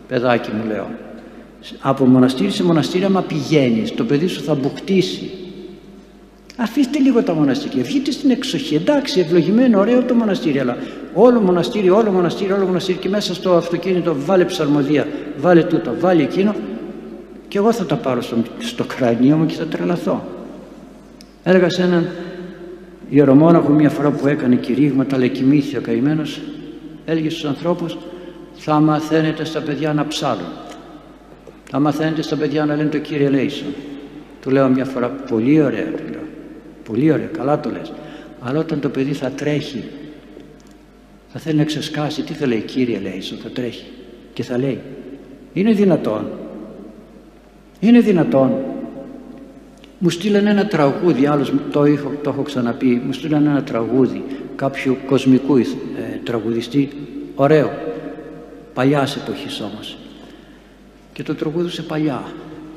Παιδάκι 0.08 0.50
μου 0.52 0.67
λέω. 0.67 0.88
Από 1.80 2.06
μοναστήρι 2.06 2.52
σε 2.52 2.63
μοναστήρι, 2.63 3.04
άμα 3.04 3.21
πηγαίνεις, 3.21 3.93
το 3.93 4.04
παιδί 4.04 4.28
σου 4.28 4.41
θα 4.41 4.56
μπουχτίσει. 4.56 5.32
Αφήστε 6.58 7.00
λίγο 7.00 7.24
τα 7.24 7.34
μοναστήρια, 7.34 7.84
βγείτε 7.84 8.12
στην 8.12 8.30
εξοχή. 8.30 8.76
Εντάξει, 8.76 9.19
ευλογημένο, 9.19 9.80
ωραίο 9.80 10.04
το 10.04 10.13
μοναστήρι, 10.13 10.60
αλλά 10.60 10.78
όλο 11.13 11.39
μοναστήρι, 11.39 11.89
όλο 11.89 12.12
μοναστήρι, 12.12 12.52
όλο 12.52 12.65
μοναστήρι 12.65 12.98
και 12.98 13.10
μέσα 13.10 13.34
στο 13.34 13.54
αυτοκίνητο 13.54 14.15
βάλε 14.17 14.45
ψαρμοδία, 14.45 15.08
βάλε 15.38 15.63
τούτο, 15.63 15.95
βάλε 16.00 16.21
εκείνο 16.21 16.56
και 17.48 17.58
εγώ 17.58 17.71
θα 17.71 17.86
τα 17.86 17.95
πάρω 17.95 18.21
στο, 18.21 18.38
στο 18.60 18.84
κρανίο 18.84 19.36
μου 19.38 19.45
και 19.45 19.56
θα 19.56 19.65
τρελαθώ. 19.65 20.24
Έλεγα 21.43 21.69
σε 21.69 21.82
έναν 21.82 22.08
ιερομόναχο 23.10 23.69
μια 23.69 23.89
φορά 23.89 24.12
που 24.12 24.28
έκανε 24.28 24.56
κηρύγματα, 24.56 25.15
αλλά 25.15 25.28
κοιμήθη 25.28 25.78
ο 25.78 25.82
καημένος, 25.82 26.41
έλεγε 27.06 27.30
στους 27.30 27.46
ανθρώπους 27.46 27.98
θα 28.56 28.80
μαθαίνετε 28.80 29.46
στα 29.46 29.62
παιδιά 29.62 29.94
να 29.94 30.08
ψάλουν. 30.08 30.46
Θα 31.70 31.80
μαθαίνετε 31.80 32.22
στα 32.22 32.36
παιδιά 32.36 32.65
να 32.65 32.76
λένε 32.76 32.89
το 32.89 32.98
Κύριε 32.98 33.30
Λέησον. 33.30 33.74
Του 34.41 34.50
λέω 34.50 34.68
μια 34.68 34.86
φορά, 34.86 35.10
πολύ 35.10 35.62
ωραία, 35.62 35.86
του 35.86 36.04
λέω. 36.12 36.24
Πολύ 36.84 37.12
ωραία, 37.12 37.26
καλά 37.26 37.60
το 37.60 37.70
λες. 37.70 37.94
Αλλά 38.41 38.60
όταν 38.60 38.80
το 38.80 38.89
παιδί 38.89 39.13
θα 39.13 39.30
τρέχει, 39.30 39.84
θα 41.28 41.39
θέλει 41.39 41.58
να 41.58 41.63
ξεσκάσει, 41.63 42.22
τι 42.22 42.34
θα 42.34 42.46
λέει 42.46 42.62
Κύριε 42.62 43.00
Λέησον, 43.00 43.38
θα 43.38 43.50
τρέχει. 43.50 43.86
Και 44.34 44.44
θα 44.44 44.58
λέει, 44.58 44.82
είναι 45.54 45.72
δυνατόν. 45.72 46.32
Είναι 47.80 48.00
δυνατόν. 48.00 48.54
Μου 49.99 50.10
στείλανε 50.10 50.49
ένα 50.49 50.65
τραγούδι, 50.65 51.25
άλλος 51.25 51.53
το, 51.71 51.84
έχω, 51.84 52.12
το 52.23 52.29
έχω 52.29 52.41
ξαναπεί, 52.41 53.01
μου 53.05 53.13
στείλανε 53.13 53.49
ένα 53.49 53.63
τραγούδι 53.63 54.23
κάποιου 54.55 54.97
κοσμικού 55.05 55.58
ε, 55.58 55.65
τραγουδιστή, 56.23 56.89
ωραίο, 57.36 57.71
παλιάς 58.73 59.15
εποχής 59.15 59.62
όμως. 59.62 59.97
Και 61.13 61.23
το 61.23 61.36
τραγούδουσε 61.36 61.81
παλιά. 61.81 62.23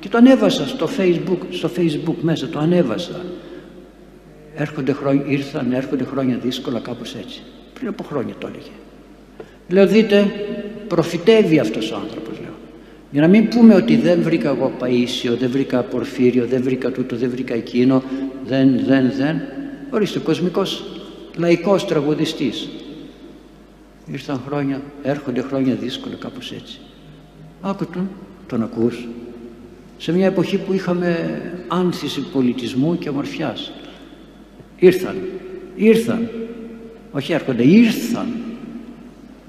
Και 0.01 0.09
το 0.09 0.19
ανέβασα 0.19 0.67
στο 0.67 0.89
facebook, 0.99 1.39
στο 1.51 1.71
facebook 1.77 2.15
μέσα, 2.21 2.49
το 2.49 2.59
ανέβασα. 2.59 3.21
Έρχονται 4.55 4.93
χρόνια, 4.93 5.25
ήρθαν, 5.27 5.73
έρχονται 5.73 6.05
χρόνια 6.05 6.39
δύσκολα 6.39 6.81
κάπως 6.81 7.15
έτσι. 7.15 7.43
Πριν 7.75 7.89
από 7.89 8.03
χρόνια 8.03 8.35
το 8.39 8.47
έλεγε. 8.47 8.71
Λέω 9.69 9.87
δείτε, 9.87 10.33
προφητεύει 10.89 11.59
αυτός 11.59 11.93
ο 11.93 11.97
άνθρωπος 11.97 12.27
λέω. 12.27 12.28
Για 13.11 13.21
να 13.21 13.29
μην 13.29 13.49
πούμε 13.49 13.75
ότι 13.75 13.97
δεν 13.97 14.23
βρήκα 14.23 14.49
εγώ 14.49 14.73
Παΐσιο, 14.81 15.37
δεν 15.39 15.51
βρήκα 15.51 15.83
Πορφύριο, 15.83 16.47
δεν 16.47 16.63
βρήκα 16.63 16.91
τούτο, 16.91 17.17
δεν 17.17 17.31
βρήκα 17.31 17.55
εκείνο, 17.55 18.03
δεν, 18.47 18.81
δεν, 18.87 19.13
δεν. 19.17 19.41
Ορίστε, 19.91 20.19
κοσμικός, 20.19 20.85
λαϊκός 21.37 21.87
τραγουδιστής. 21.87 22.69
Ήρθαν 24.07 24.41
χρόνια, 24.47 24.83
έρχονται 25.03 25.41
χρόνια 25.41 25.75
δύσκολα 25.75 26.15
κάπως 26.15 26.53
έτσι. 26.53 26.79
Άκου 27.61 27.87
τον, 27.87 28.09
τον 28.47 28.63
ακούς. 28.63 29.09
Σε 29.99 30.13
μια 30.13 30.27
εποχή 30.27 30.59
που 30.59 30.73
είχαμε 30.73 31.41
άνθηση 31.69 32.21
πολιτισμού 32.33 32.99
και 32.99 33.09
ομορφιάς. 33.09 33.73
Ήρθαν, 34.77 35.17
ήρθαν. 35.77 36.29
Όχι 37.13 37.33
έρχονται, 37.33 37.63
ήρθαν. 37.63 38.27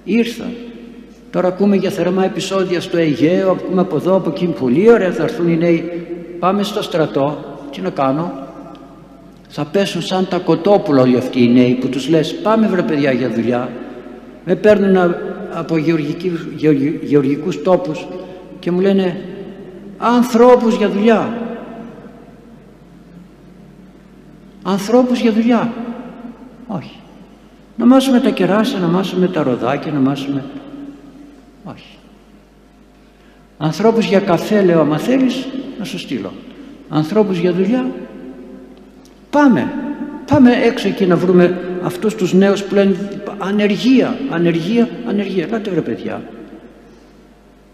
Ήρθαν. 0.04 0.52
Τώρα 1.32 1.48
ακούμε 1.48 1.76
για 1.76 1.90
θερμά 1.90 2.26
επεισόδια 2.26 2.82
στο 2.82 2.98
Αιγαίο, 2.98 3.52
ακούμε 3.52 3.82
από 3.82 3.96
εδώ, 3.96 4.16
από 4.16 4.30
εκεί, 4.30 4.46
πολύ 4.46 4.92
ωραία 4.92 5.12
θα 5.12 5.24
έρθουν 5.24 5.48
οι 5.48 5.58
νέοι. 5.58 6.08
Πάμε 6.40 6.64
στο 6.64 6.82
στρατό, 6.82 7.38
τι 7.72 7.82
να 7.82 7.90
κάνω; 7.90 8.32
Θα 9.50 9.66
πέσουν 9.66 10.02
σαν 10.02 10.28
τα 10.28 10.38
κοτόπουλα 10.38 11.02
όλοι 11.02 11.18
αυτοί 11.18 11.44
οι 11.44 11.50
νέοι 11.50 11.74
που 11.74 11.88
τους 11.88 12.10
λες 12.10 12.36
πάμε 12.36 12.68
βρε 12.68 12.82
παιδιά 12.82 13.12
για 13.12 13.30
δουλειά. 13.30 13.70
Με 14.46 14.56
παίρνουν 14.56 15.16
από 15.54 15.78
γεωργικούς 17.02 17.62
τόπους 17.62 18.08
και 18.60 18.72
μου 18.72 18.80
λένε 18.80 19.22
ανθρώπους 19.98 20.76
για 20.76 20.90
δουλειά. 20.90 21.38
Ανθρώπους 24.64 25.20
για 25.20 25.32
δουλειά. 25.32 25.74
Όχι. 26.68 27.00
Να 27.76 27.86
μάσουμε 27.86 28.20
τα 28.20 28.30
κεράσια, 28.30 28.80
να 28.80 28.88
μάσουμε 28.88 29.28
τα 29.28 29.44
ροδάκια, 29.44 29.92
να 29.92 30.00
μάσουμε... 30.00 30.44
Όχι. 31.64 31.98
Ανθρώπους 33.58 34.06
για 34.06 34.20
καφέ 34.20 34.62
λέω, 34.62 34.80
άμα 34.80 34.98
θέλεις, 34.98 35.48
να 35.80 35.86
σου 35.86 36.00
στείλω. 36.00 36.32
Ανθρώπους 36.90 37.38
για 37.38 37.54
δουλειά, 37.54 37.92
πάμε. 39.30 39.74
Πάμε 40.26 40.52
έξω 40.52 40.88
εκεί 40.88 41.06
να 41.06 41.16
βρούμε 41.16 41.60
αυτούς 41.84 42.16
τους 42.16 42.34
νέους 42.34 42.64
που 42.64 42.76
λένε 42.76 42.96
ανεργία, 43.38 44.20
ανεργία, 44.30 44.90
ανεργία. 45.08 45.44
Ελάτε 45.44 45.70
βρε 45.70 45.82
παιδιά. 45.82 46.22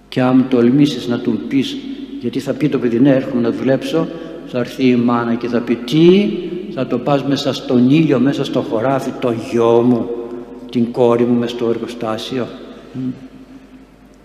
Και 0.09 0.21
αν 0.21 0.45
τολμήσεις 0.49 1.07
να 1.07 1.19
τους 1.19 1.37
πεις, 1.47 1.77
γιατί 2.19 2.39
θα 2.39 2.53
πει 2.53 2.69
το 2.69 2.79
παιδί 2.79 2.99
ναι 2.99 3.09
έρχομαι 3.09 3.41
να 3.41 3.51
δουλέψω, 3.51 4.07
θα 4.47 4.59
έρθει 4.59 4.87
η 4.87 4.95
μάνα 4.95 5.35
και 5.35 5.47
θα 5.47 5.59
πει 5.59 5.75
τι, 5.75 6.29
θα 6.73 6.87
το 6.87 6.97
πας 6.97 7.23
μέσα 7.23 7.53
στον 7.53 7.89
ήλιο, 7.89 8.19
μέσα 8.19 8.43
στο 8.43 8.61
χωράφι, 8.61 9.11
το 9.19 9.33
γιο 9.49 9.81
μου, 9.81 10.09
την 10.71 10.91
κόρη 10.91 11.23
μου 11.23 11.39
μέσα 11.39 11.55
στο 11.55 11.69
εργοστάσιο. 11.69 12.47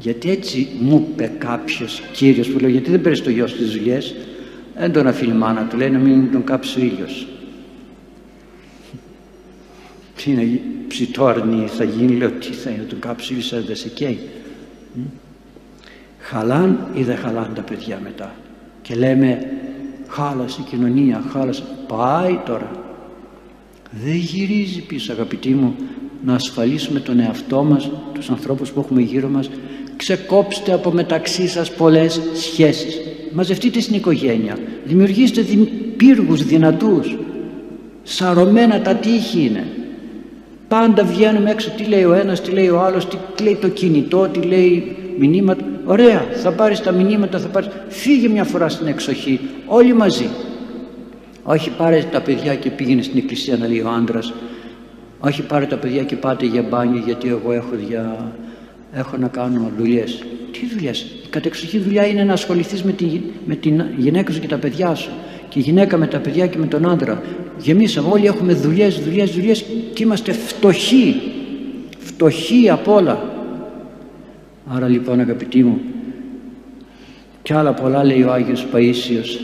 Γιατί 0.00 0.30
έτσι 0.30 0.68
μου 0.80 1.08
είπε 1.10 1.32
κάποιος 1.38 2.02
κύριος 2.12 2.48
που 2.48 2.58
λέει, 2.58 2.70
γιατί 2.70 2.90
δεν 2.90 3.00
παίρνεις 3.00 3.22
το 3.22 3.30
γιο 3.30 3.46
στις 3.46 3.70
δουλειές, 3.70 4.14
δεν 4.76 4.92
τον 4.92 5.06
αφήνει 5.06 5.32
η 5.32 5.36
μάνα 5.36 5.66
του, 5.66 5.76
λέει 5.76 5.90
να 5.90 5.98
μην 5.98 6.32
τον 6.32 6.44
κάψει 6.44 6.80
ο 6.80 6.84
ήλιος. 6.84 7.26
Τι 10.16 10.30
είναι 10.30 10.60
ψητόρνη 10.88 11.66
θα 11.66 11.84
γίνει, 11.84 12.12
λέω 12.12 12.30
τι 12.30 12.52
θα 12.52 12.70
είναι, 12.70 12.82
τον 12.82 12.98
κάψει 12.98 13.32
ο 13.32 13.36
ήλιος 13.36 13.66
δεν 13.66 13.76
σε 13.76 13.88
καίει. 13.88 14.18
Χαλάν 16.18 16.86
ή 16.94 17.02
δεν 17.02 17.16
χαλάν 17.16 17.52
τα 17.54 17.62
παιδιά 17.62 18.00
μετά. 18.02 18.34
Και 18.82 18.94
λέμε 18.94 19.52
χάλασε 20.08 20.60
η 20.60 20.64
κοινωνία, 20.70 21.24
χάλασε. 21.32 21.62
Πάει 21.86 22.40
τώρα. 22.44 22.70
Δεν 23.90 24.14
γυρίζει 24.14 24.86
πίσω 24.86 25.12
αγαπητοί 25.12 25.48
μου 25.48 25.74
να 26.24 26.34
ασφαλίσουμε 26.34 27.00
τον 27.00 27.18
εαυτό 27.18 27.64
μας, 27.64 27.90
τους 28.12 28.30
ανθρώπους 28.30 28.70
που 28.70 28.80
έχουμε 28.80 29.00
γύρω 29.00 29.28
μας. 29.28 29.50
Ξεκόψτε 30.00 30.72
από 30.72 30.90
μεταξύ 30.90 31.48
σας 31.48 31.70
πολλές 31.70 32.20
σχέσεις. 32.34 33.00
Μαζευτείτε 33.32 33.80
στην 33.80 33.94
οικογένεια. 33.94 34.56
Δημιουργήστε 34.84 35.44
πύργους 35.96 36.44
δυνατούς. 36.44 37.16
Σαρωμένα 38.02 38.80
τα 38.80 38.94
τείχη 38.94 39.40
είναι. 39.44 39.66
Πάντα 40.68 41.04
βγαίνουμε 41.04 41.50
έξω 41.50 41.70
τι 41.76 41.84
λέει 41.84 42.04
ο 42.04 42.12
ένας, 42.12 42.40
τι 42.40 42.50
λέει 42.50 42.68
ο 42.68 42.80
άλλος, 42.80 43.08
τι 43.34 43.42
λέει 43.42 43.56
το 43.60 43.68
κινητό, 43.68 44.28
τι 44.32 44.40
λέει 44.40 44.96
μηνύματα. 45.18 45.64
Ωραία, 45.84 46.26
θα 46.42 46.52
πάρεις 46.52 46.80
τα 46.80 46.92
μηνύματα, 46.92 47.38
θα 47.38 47.48
πάρεις... 47.48 47.68
Φύγε 47.88 48.28
μια 48.28 48.44
φορά 48.44 48.68
στην 48.68 48.86
εξοχή, 48.86 49.40
όλοι 49.66 49.94
μαζί. 49.94 50.28
Όχι 51.42 51.70
πάρε 51.70 52.04
τα 52.12 52.20
παιδιά 52.20 52.54
και 52.54 52.70
πήγαινε 52.70 53.02
στην 53.02 53.18
εκκλησία 53.18 53.56
να 53.56 53.66
λέει 53.66 53.80
ο 53.80 53.88
άντρας. 53.88 54.32
Όχι 55.20 55.42
πάρε 55.42 55.66
τα 55.66 55.76
παιδιά 55.76 56.02
και 56.02 56.16
πάτε 56.16 56.46
για 56.46 56.62
μπάνιο 56.62 57.02
γιατί 57.06 57.28
εγώ 57.28 57.52
έχω, 57.52 57.70
δια... 57.86 58.32
έχω 58.92 59.16
να 59.16 59.28
κάνω 59.28 59.70
δουλειές. 59.78 60.24
Τι 60.52 60.66
δουλειές; 60.72 61.00
Η 61.00 61.28
κατεξοχή 61.30 61.78
δουλειά 61.78 62.06
είναι 62.06 62.24
να 62.24 62.32
ασχοληθείς 62.32 62.82
με, 62.82 62.92
τη... 62.92 63.20
με 63.46 63.54
την 63.54 63.84
γυναίκα 63.96 64.32
σου 64.32 64.40
και 64.40 64.48
τα 64.48 64.58
παιδιά 64.58 64.94
σου. 64.94 65.10
Και 65.48 65.58
η 65.58 65.62
γυναίκα 65.62 65.96
με 65.96 66.06
τα 66.06 66.18
παιδιά 66.18 66.46
και 66.46 66.58
με 66.58 66.66
τον 66.66 66.90
άντρα. 66.90 67.22
Γεμίσαμε, 67.58 68.08
όλοι 68.10 68.26
έχουμε 68.26 68.54
δουλειές, 68.54 69.00
δουλειές, 69.00 69.30
δουλειές 69.30 69.64
και 69.92 70.02
είμαστε 70.02 70.32
φτωχοί. 70.32 71.14
Φτωχοί 71.98 72.70
απ' 72.70 72.88
όλα. 72.88 73.30
Άρα 74.66 74.88
λοιπόν 74.88 75.20
αγαπητοί 75.20 75.62
μου 75.62 75.80
και 77.42 77.54
άλλα 77.54 77.74
πολλά 77.74 78.04
λέει 78.04 78.22
ο 78.22 78.32
Άγιος 78.32 78.66
Παΐσιος 78.72 79.40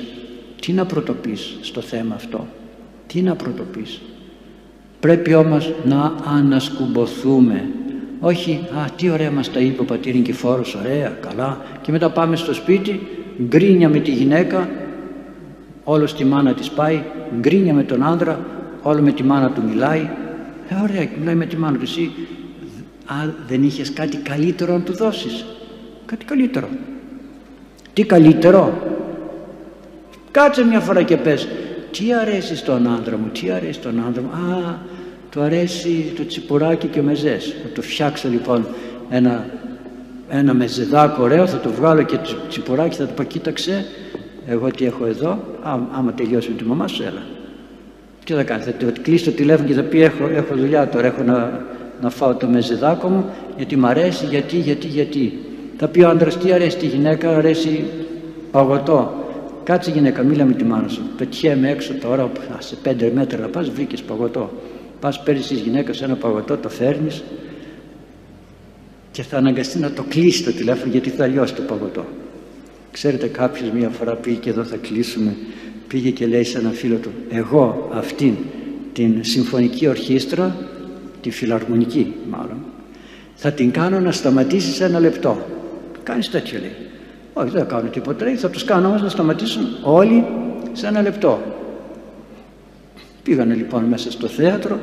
τι 0.60 0.72
να 0.72 0.84
πρωτοπείς 0.84 1.56
στο 1.60 1.80
θέμα 1.80 2.14
αυτό; 2.14 2.46
Τι 3.06 3.22
να 3.22 3.34
πρωτοπείς; 3.34 4.00
Πρέπει 5.00 5.34
όμως 5.34 5.72
να 5.84 6.14
ανασκουμποθούμε 6.24 7.68
όχι 8.20 8.66
α 8.74 8.90
τι 8.96 9.10
ωραία 9.10 9.30
μας 9.30 9.52
τα 9.52 9.60
είπε 9.60 9.80
ο 9.80 9.84
πατήρ 9.84 10.14
Νικηφόρος 10.14 10.74
ωραία 10.74 11.08
καλά 11.08 11.60
και 11.82 11.92
μετά 11.92 12.10
πάμε 12.10 12.36
στο 12.36 12.54
σπίτι 12.54 13.00
γκρίνια 13.48 13.88
με 13.88 13.98
τη 13.98 14.10
γυναίκα 14.10 14.68
όλος 15.84 16.10
στη 16.10 16.24
μάνα 16.24 16.54
της 16.54 16.70
πάει 16.70 17.02
γκρίνια 17.40 17.74
με 17.74 17.82
τον 17.82 18.02
άντρα 18.02 18.40
όλο 18.82 19.02
με 19.02 19.12
τη 19.12 19.22
μάνα 19.22 19.50
του 19.50 19.62
μιλάει 19.68 20.10
ε, 20.68 20.74
ωραία 20.82 21.08
μιλάει 21.18 21.34
με 21.34 21.46
τη 21.46 21.56
μάνα 21.56 21.76
του 21.76 21.82
εσύ 21.82 22.10
Α, 23.06 23.14
δεν 23.48 23.62
είχες 23.62 23.92
κάτι 23.92 24.16
καλύτερο 24.16 24.72
να 24.72 24.80
του 24.80 24.96
δώσεις; 24.96 25.44
Κάτι 26.06 26.24
καλύτερο. 26.24 26.68
Τι 27.92 28.04
καλύτερο; 28.04 28.82
Κάτσε 30.30 30.64
μια 30.64 30.80
φορά 30.80 31.02
και 31.02 31.16
πες. 31.16 31.48
Τι 31.90 32.12
αρέσει 32.14 32.56
στον 32.56 32.88
άντρα 32.88 33.16
μου, 33.16 33.28
τι 33.28 33.50
αρέσει 33.50 33.72
στον 33.72 34.04
άντρα 34.08 34.22
μου. 34.22 34.30
Α, 34.30 34.78
του 35.36 35.42
αρέσει 35.42 36.12
το 36.16 36.26
τσιπουράκι 36.26 36.86
και 36.86 37.00
ο 37.00 37.02
μεζές. 37.02 37.54
Θα 37.62 37.68
το 37.74 37.82
φτιάξω 37.82 38.28
λοιπόν 38.28 38.66
ένα, 39.10 39.46
ένα 40.28 40.54
μεζεδάκο 40.54 41.22
ωραίο, 41.22 41.46
θα 41.46 41.58
το 41.58 41.70
βγάλω 41.70 42.02
και 42.02 42.16
το 42.16 42.36
τσιπουράκι, 42.48 42.96
θα 42.96 43.06
το 43.06 43.12
πω 43.12 43.22
κοίταξε, 43.22 43.84
εγώ 44.46 44.70
τι 44.70 44.84
έχω 44.84 45.06
εδώ, 45.06 45.38
Ά, 45.62 45.78
άμα 45.92 46.12
τελειώσει 46.12 46.50
με 46.50 46.56
τη 46.56 46.64
μαμά 46.64 46.88
σου 46.88 47.02
έλα. 47.02 47.22
Τι 48.24 48.32
θα 48.32 48.42
κάνει, 48.42 48.62
θα 48.62 48.72
κλείσει 49.02 49.24
το 49.24 49.30
τηλέφωνο 49.30 49.68
και 49.68 49.74
θα 49.74 49.82
πει 49.82 50.02
έχω, 50.02 50.28
έχω 50.32 50.54
δουλειά 50.54 50.88
τώρα, 50.88 51.06
έχω 51.06 51.22
να 51.22 51.64
να 52.00 52.10
φάω 52.10 52.34
το 52.34 52.46
μεζεδάκο 52.46 53.08
μου 53.08 53.24
γιατί 53.56 53.76
μ' 53.76 53.86
αρέσει, 53.86 54.24
γιατί, 54.26 54.56
γιατί, 54.56 54.86
γιατί. 54.86 55.38
Θα 55.76 55.88
πει 55.88 56.02
ο 56.02 56.08
άντρας 56.08 56.38
τι 56.38 56.52
αρέσει 56.52 56.76
τη 56.76 56.86
γυναίκα, 56.86 57.36
αρέσει 57.36 57.84
παγωτό. 58.50 59.14
Κάτσε 59.64 59.90
γυναίκα, 59.90 60.22
μίλα 60.22 60.44
με 60.44 60.52
τη 60.52 60.64
μάνα 60.64 60.88
σου. 60.88 61.02
Πετιέμαι 61.16 61.70
έξω 61.70 61.94
τώρα, 61.94 62.30
σε 62.58 62.76
πέντε 62.82 63.12
μέτρα 63.14 63.38
να 63.38 63.48
πας, 63.48 63.70
βρήκες 63.70 64.02
παγωτό. 64.02 64.50
Πας 65.00 65.22
παίρνεις 65.22 65.46
της 65.46 65.60
γυναίκας 65.60 66.02
ένα 66.02 66.14
παγωτό, 66.14 66.56
το 66.56 66.68
φέρνεις 66.68 67.22
και 69.12 69.22
θα 69.22 69.36
αναγκαστεί 69.36 69.78
να 69.78 69.90
το 69.90 70.04
κλείσει 70.08 70.44
το 70.44 70.52
τηλέφωνο 70.52 70.92
γιατί 70.92 71.10
θα 71.10 71.26
λιώσει 71.26 71.54
το 71.54 71.62
παγωτό. 71.62 72.04
Ξέρετε 72.90 73.26
κάποιος 73.26 73.70
μία 73.70 73.88
φορά 73.88 74.14
πήγε 74.14 74.36
και 74.36 74.50
εδώ 74.50 74.64
θα 74.64 74.76
κλείσουμε. 74.76 75.36
Πήγε 75.88 76.10
και 76.10 76.26
λέει 76.26 76.44
σε 76.44 76.58
ένα 76.58 76.70
φίλο 76.70 76.96
του 76.96 77.10
εγώ 77.28 77.88
αυτήν 77.92 78.34
την 78.92 79.24
συμφωνική 79.24 79.88
ορχήστρα 79.88 80.56
τη 81.20 81.30
φιλαρμονική 81.30 82.14
μάλλον 82.30 82.64
θα 83.34 83.52
την 83.52 83.70
κάνω 83.70 84.00
να 84.00 84.12
σταματήσει 84.12 84.72
σε 84.72 84.84
ένα 84.84 85.00
λεπτό 85.00 85.46
κάνεις 86.02 86.30
τέτοιο 86.30 86.58
λέει. 86.58 86.76
Όχι 87.32 87.50
δεν 87.50 87.60
θα 87.60 87.66
κάνω 87.66 87.88
τίποτα 87.88 88.24
λέει 88.24 88.34
θα 88.34 88.50
τους 88.50 88.64
κάνω 88.64 88.88
όμως 88.88 89.02
να 89.02 89.08
σταματήσουν 89.08 89.66
όλοι 89.82 90.24
σε 90.72 90.86
ένα 90.86 91.02
λεπτό 91.02 91.40
πήγανε 93.26 93.54
λοιπόν 93.54 93.84
μέσα 93.84 94.10
στο 94.10 94.26
θέατρο 94.26 94.80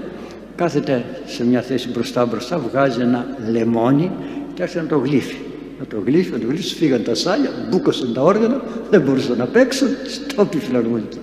κάθεται 0.56 1.06
σε 1.26 1.46
μια 1.46 1.62
θέση 1.62 1.90
μπροστά 1.90 2.26
μπροστά 2.26 2.58
βγάζει 2.58 3.02
ένα 3.02 3.28
λεμόνι 3.52 4.12
και 4.54 4.62
άρχισε 4.62 4.82
να 4.82 4.88
το 4.88 4.98
γλύφει 4.98 5.38
να 5.80 5.86
το 5.86 6.04
γλύφει, 6.06 6.32
να 6.32 6.40
το 6.40 6.48
γλύφει, 6.48 6.76
φύγαν 6.76 7.04
τα 7.04 7.16
σάλια, 7.16 7.50
μπούκωσαν 7.70 8.14
τα 8.14 8.22
όργανα, 8.22 8.62
δεν 8.90 9.02
μπορούσαν 9.02 9.38
να 9.38 9.46
παίξουν, 9.46 9.88
στόπι 10.08 10.58
φιλαρμονική. 10.58 11.18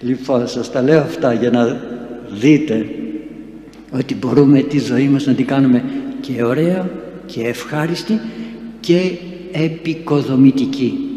λοιπόν, 0.00 0.48
σας 0.48 0.72
τα 0.72 0.82
λέω 0.82 1.00
αυτά 1.00 1.32
για 1.32 1.50
να 1.50 1.80
δείτε 2.30 2.86
ότι 3.90 4.14
μπορούμε 4.14 4.62
τη 4.62 4.78
ζωή 4.78 5.08
μας 5.08 5.26
να 5.26 5.34
την 5.34 5.46
κάνουμε 5.46 5.84
και 6.20 6.44
ωραία 6.44 6.90
και 7.26 7.40
ευχάριστη 7.40 8.20
και 8.80 9.12
επικοδομητική. 9.52 11.13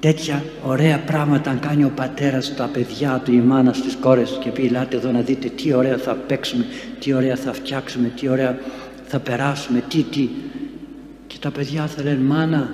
Τέτοια 0.00 0.44
ωραία 0.64 0.98
πράγματα 0.98 1.50
αν 1.50 1.58
κάνει 1.60 1.84
ο 1.84 1.92
πατέρας 1.94 2.54
τα 2.54 2.70
παιδιά 2.72 3.22
του, 3.24 3.32
η 3.32 3.40
μάνα 3.40 3.72
στις 3.72 3.96
κόρες 4.00 4.38
και 4.42 4.50
πει 4.50 4.66
ελάτε 4.66 4.96
εδώ 4.96 5.10
να 5.10 5.20
δείτε 5.20 5.48
τι 5.48 5.74
ωραία 5.74 5.96
θα 5.96 6.14
παίξουμε, 6.14 6.64
τι 6.98 7.12
ωραία 7.12 7.36
θα 7.36 7.52
φτιάξουμε, 7.52 8.12
τι 8.16 8.28
ωραία 8.28 8.58
θα 9.06 9.18
περάσουμε, 9.18 9.82
τι, 9.88 10.02
τι 10.02 10.28
και 11.26 11.36
τα 11.40 11.50
παιδιά 11.50 11.86
θα 11.86 12.02
λένε 12.02 12.18
μάνα 12.18 12.70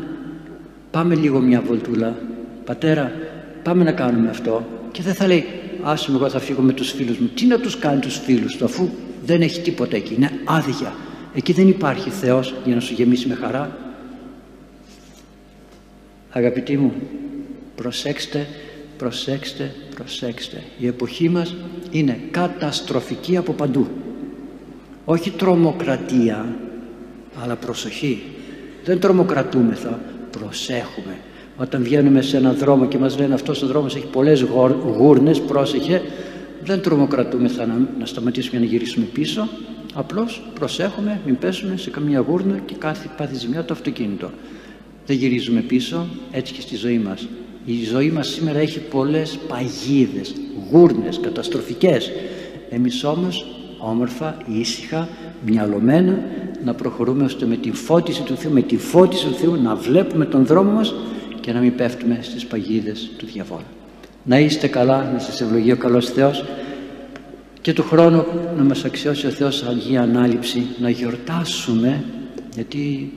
πάμε 0.90 1.14
λίγο 1.14 1.40
μια 1.40 1.60
βολτούλα. 1.60 2.16
Πατέρα 2.64 3.12
πάμε 3.62 3.84
να 3.84 3.92
κάνουμε 3.92 4.28
αυτό 4.28 4.66
και 4.92 5.02
δεν 5.02 5.14
θα 5.14 5.26
λέει 5.26 5.44
άσε 5.82 6.10
εγώ 6.10 6.28
θα 6.28 6.38
φύγω 6.38 6.62
με 6.62 6.72
τους 6.72 6.92
φίλους 6.92 7.18
μου 7.18 7.30
τι 7.34 7.46
να 7.46 7.58
τους 7.58 7.78
κάνει 7.78 8.00
τους 8.00 8.18
φίλους 8.18 8.56
του 8.56 8.64
αφού 8.64 8.88
δεν 9.24 9.42
έχει 9.42 9.60
τίποτα 9.60 9.96
εκεί 9.96 10.14
είναι 10.14 10.30
άδεια. 10.44 10.94
Εκεί 11.34 11.52
δεν 11.52 11.68
υπάρχει 11.68 12.10
Θεός 12.10 12.54
για 12.64 12.74
να 12.74 12.80
σου 12.80 12.94
γεμίσει 12.94 13.28
με 13.28 13.34
χαρά 13.34 13.85
αγαπητοί 16.36 16.76
μου 16.76 16.92
προσέξτε 17.76 18.46
προσέξτε 18.98 19.74
προσέξτε 19.94 20.62
η 20.78 20.86
εποχή 20.86 21.28
μας 21.28 21.54
είναι 21.90 22.20
καταστροφική 22.30 23.36
από 23.36 23.52
παντού 23.52 23.86
όχι 25.04 25.30
τρομοκρατία 25.30 26.56
αλλά 27.42 27.56
προσοχή 27.56 28.22
δεν 28.86 29.00
τρομοκρατούμεθα, 29.00 30.00
προσέχουμε. 30.30 31.16
Όταν 31.56 31.82
βγαίνουμε 31.82 32.22
σε 32.22 32.36
έναν 32.36 32.56
δρόμο 32.56 32.86
και 32.86 32.98
μας 32.98 33.18
λένε 33.18 33.34
αυτός 33.34 33.62
ο 33.62 33.66
δρόμος 33.66 33.96
έχει 33.96 34.06
πολλές 34.06 34.40
γούρνες, 34.96 35.40
πρόσεχε, 35.40 36.02
δεν 36.62 36.80
τρομοκρατούμεθα 36.80 37.66
να, 37.66 37.74
να 37.98 38.06
σταματήσουμε 38.06 38.58
να 38.60 38.64
γυρίσουμε 38.66 39.04
πίσω, 39.04 39.48
απλώς 39.94 40.42
προσέχουμε, 40.54 41.20
μην 41.26 41.38
πέσουμε 41.38 41.76
σε 41.76 41.90
καμία 41.90 42.18
γούρνα 42.18 42.58
και 42.66 42.74
κάθε 42.78 43.10
πάθη 43.16 43.34
ζημιά 43.34 43.64
το 43.64 43.72
αυτοκίνητο. 43.72 44.30
Δεν 45.06 45.16
γυρίζουμε 45.16 45.60
πίσω, 45.60 46.06
έτσι 46.30 46.52
και 46.52 46.60
στη 46.60 46.76
ζωή 46.76 46.98
μας. 46.98 47.28
Η 47.64 47.84
ζωή 47.84 48.10
μας 48.10 48.28
σήμερα 48.28 48.58
έχει 48.58 48.80
πολλές 48.80 49.38
παγίδες, 49.48 50.34
γούρνες, 50.70 51.20
καταστροφικές. 51.22 52.10
Εμείς 52.70 53.04
όμως 53.04 53.46
όμορφα, 53.78 54.36
ήσυχα, 54.46 55.08
μυαλωμένα 55.46 56.18
να 56.64 56.74
προχωρούμε 56.74 57.24
ώστε 57.24 57.46
με 57.46 57.56
την 57.56 57.74
φώτιση 57.74 58.22
του 58.22 58.36
Θεού, 58.36 58.52
με 58.52 58.62
τη 58.62 58.76
φώτιση 58.76 59.26
του 59.26 59.34
Θεού 59.34 59.62
να 59.62 59.74
βλέπουμε 59.74 60.24
τον 60.24 60.46
δρόμο 60.46 60.70
μας 60.70 60.94
και 61.40 61.52
να 61.52 61.60
μην 61.60 61.74
πέφτουμε 61.74 62.18
στις 62.22 62.46
παγίδες 62.46 63.10
του 63.16 63.26
διαβόλου. 63.26 63.64
Να 64.24 64.38
είστε 64.38 64.66
καλά, 64.66 65.10
να 65.12 65.18
σας 65.18 65.40
ευλογεί 65.40 65.72
ο 65.72 65.76
καλός 65.76 66.10
Θεός 66.10 66.44
και 67.60 67.72
του 67.72 67.82
χρόνου 67.82 68.24
να 68.56 68.64
μας 68.64 68.84
αξιώσει 68.84 69.26
ο 69.26 69.30
Θεός 69.30 69.62
Αγία 69.62 70.02
Ανάληψη 70.02 70.66
να 70.80 70.90
γιορτάσουμε 70.90 72.04
γιατί 72.54 73.12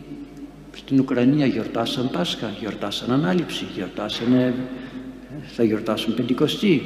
στην 0.75 0.99
Ουκρανία 0.99 1.45
γιορτάσαν 1.45 2.10
Πάσχα, 2.10 2.53
γιορτάσαν 2.60 3.12
Ανάληψη, 3.12 3.65
γιορτάσανε, 3.75 4.53
θα 5.55 5.63
γιορτάσουν 5.63 6.13
Πεντηκοστή. 6.13 6.82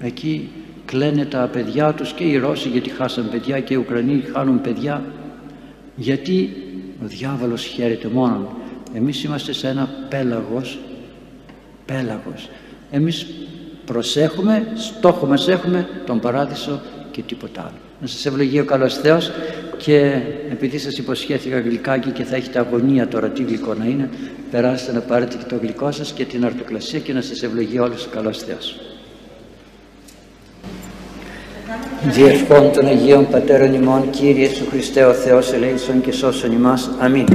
Εκεί 0.00 0.48
κλαίνε 0.84 1.24
τα 1.24 1.48
παιδιά 1.52 1.92
τους 1.92 2.12
και 2.12 2.24
οι 2.24 2.36
Ρώσοι 2.36 2.68
γιατί 2.68 2.90
χάσαν 2.90 3.28
παιδιά 3.30 3.60
και 3.60 3.74
οι 3.74 3.76
Ουκρανοί 3.76 4.24
χάνουν 4.32 4.60
παιδιά. 4.60 5.04
Γιατί 5.96 6.56
ο 7.02 7.06
διάβολος 7.06 7.64
χαίρεται 7.64 8.08
μόνον. 8.08 8.48
Εμείς 8.94 9.24
είμαστε 9.24 9.52
σε 9.52 9.68
ένα 9.68 9.88
πέλαγος 10.08 10.78
πέλαγος. 11.84 12.48
Εμείς 12.90 13.26
προσέχουμε 13.84 14.66
στόχο 14.74 15.26
μας 15.26 15.48
έχουμε 15.48 15.88
τον 16.06 16.20
παράδεισο 16.20 16.80
και 17.10 17.22
τίποτα 17.22 17.60
άλλο. 17.60 17.78
Να 18.00 18.06
σας 18.06 18.26
ευλογεί 18.26 18.60
ο 18.60 18.64
καλός 18.64 18.94
Θεός 18.94 19.30
και 19.84 20.20
επειδή 20.50 20.78
σας 20.78 20.98
υποσχέθηκα 20.98 21.60
γλυκάκι 21.60 22.10
και 22.10 22.24
θα 22.24 22.36
έχετε 22.36 22.58
αγωνία 22.58 23.08
τώρα 23.08 23.28
τι 23.28 23.42
γλυκό 23.42 23.74
να 23.74 23.84
είναι 23.84 24.08
περάστε 24.50 24.92
να 24.92 25.00
πάρετε 25.00 25.36
και 25.36 25.44
το 25.48 25.56
γλυκό 25.60 25.92
σας 25.92 26.12
και 26.12 26.24
την 26.24 26.44
αρτοκλασία 26.44 26.98
και 26.98 27.12
να 27.12 27.20
σας 27.20 27.42
ευλογεί 27.42 27.78
όλος 27.78 28.06
ο 28.06 28.08
καλός 28.10 28.38
Θεός 28.38 28.80
Διευχών 32.04 32.72
των 32.72 32.86
Αγίων 32.86 33.28
Πατέρων 33.30 33.74
ημών, 33.74 34.10
Κύριε 34.10 34.46
Ιησού 34.48 34.66
Χριστέ 34.70 35.04
ο 35.04 35.12
Θεός 35.12 35.52
ελέησον 35.52 36.00
και 36.00 36.12
σώσον 36.12 36.52
ημάς. 36.52 36.90
Αμήν. 36.98 37.26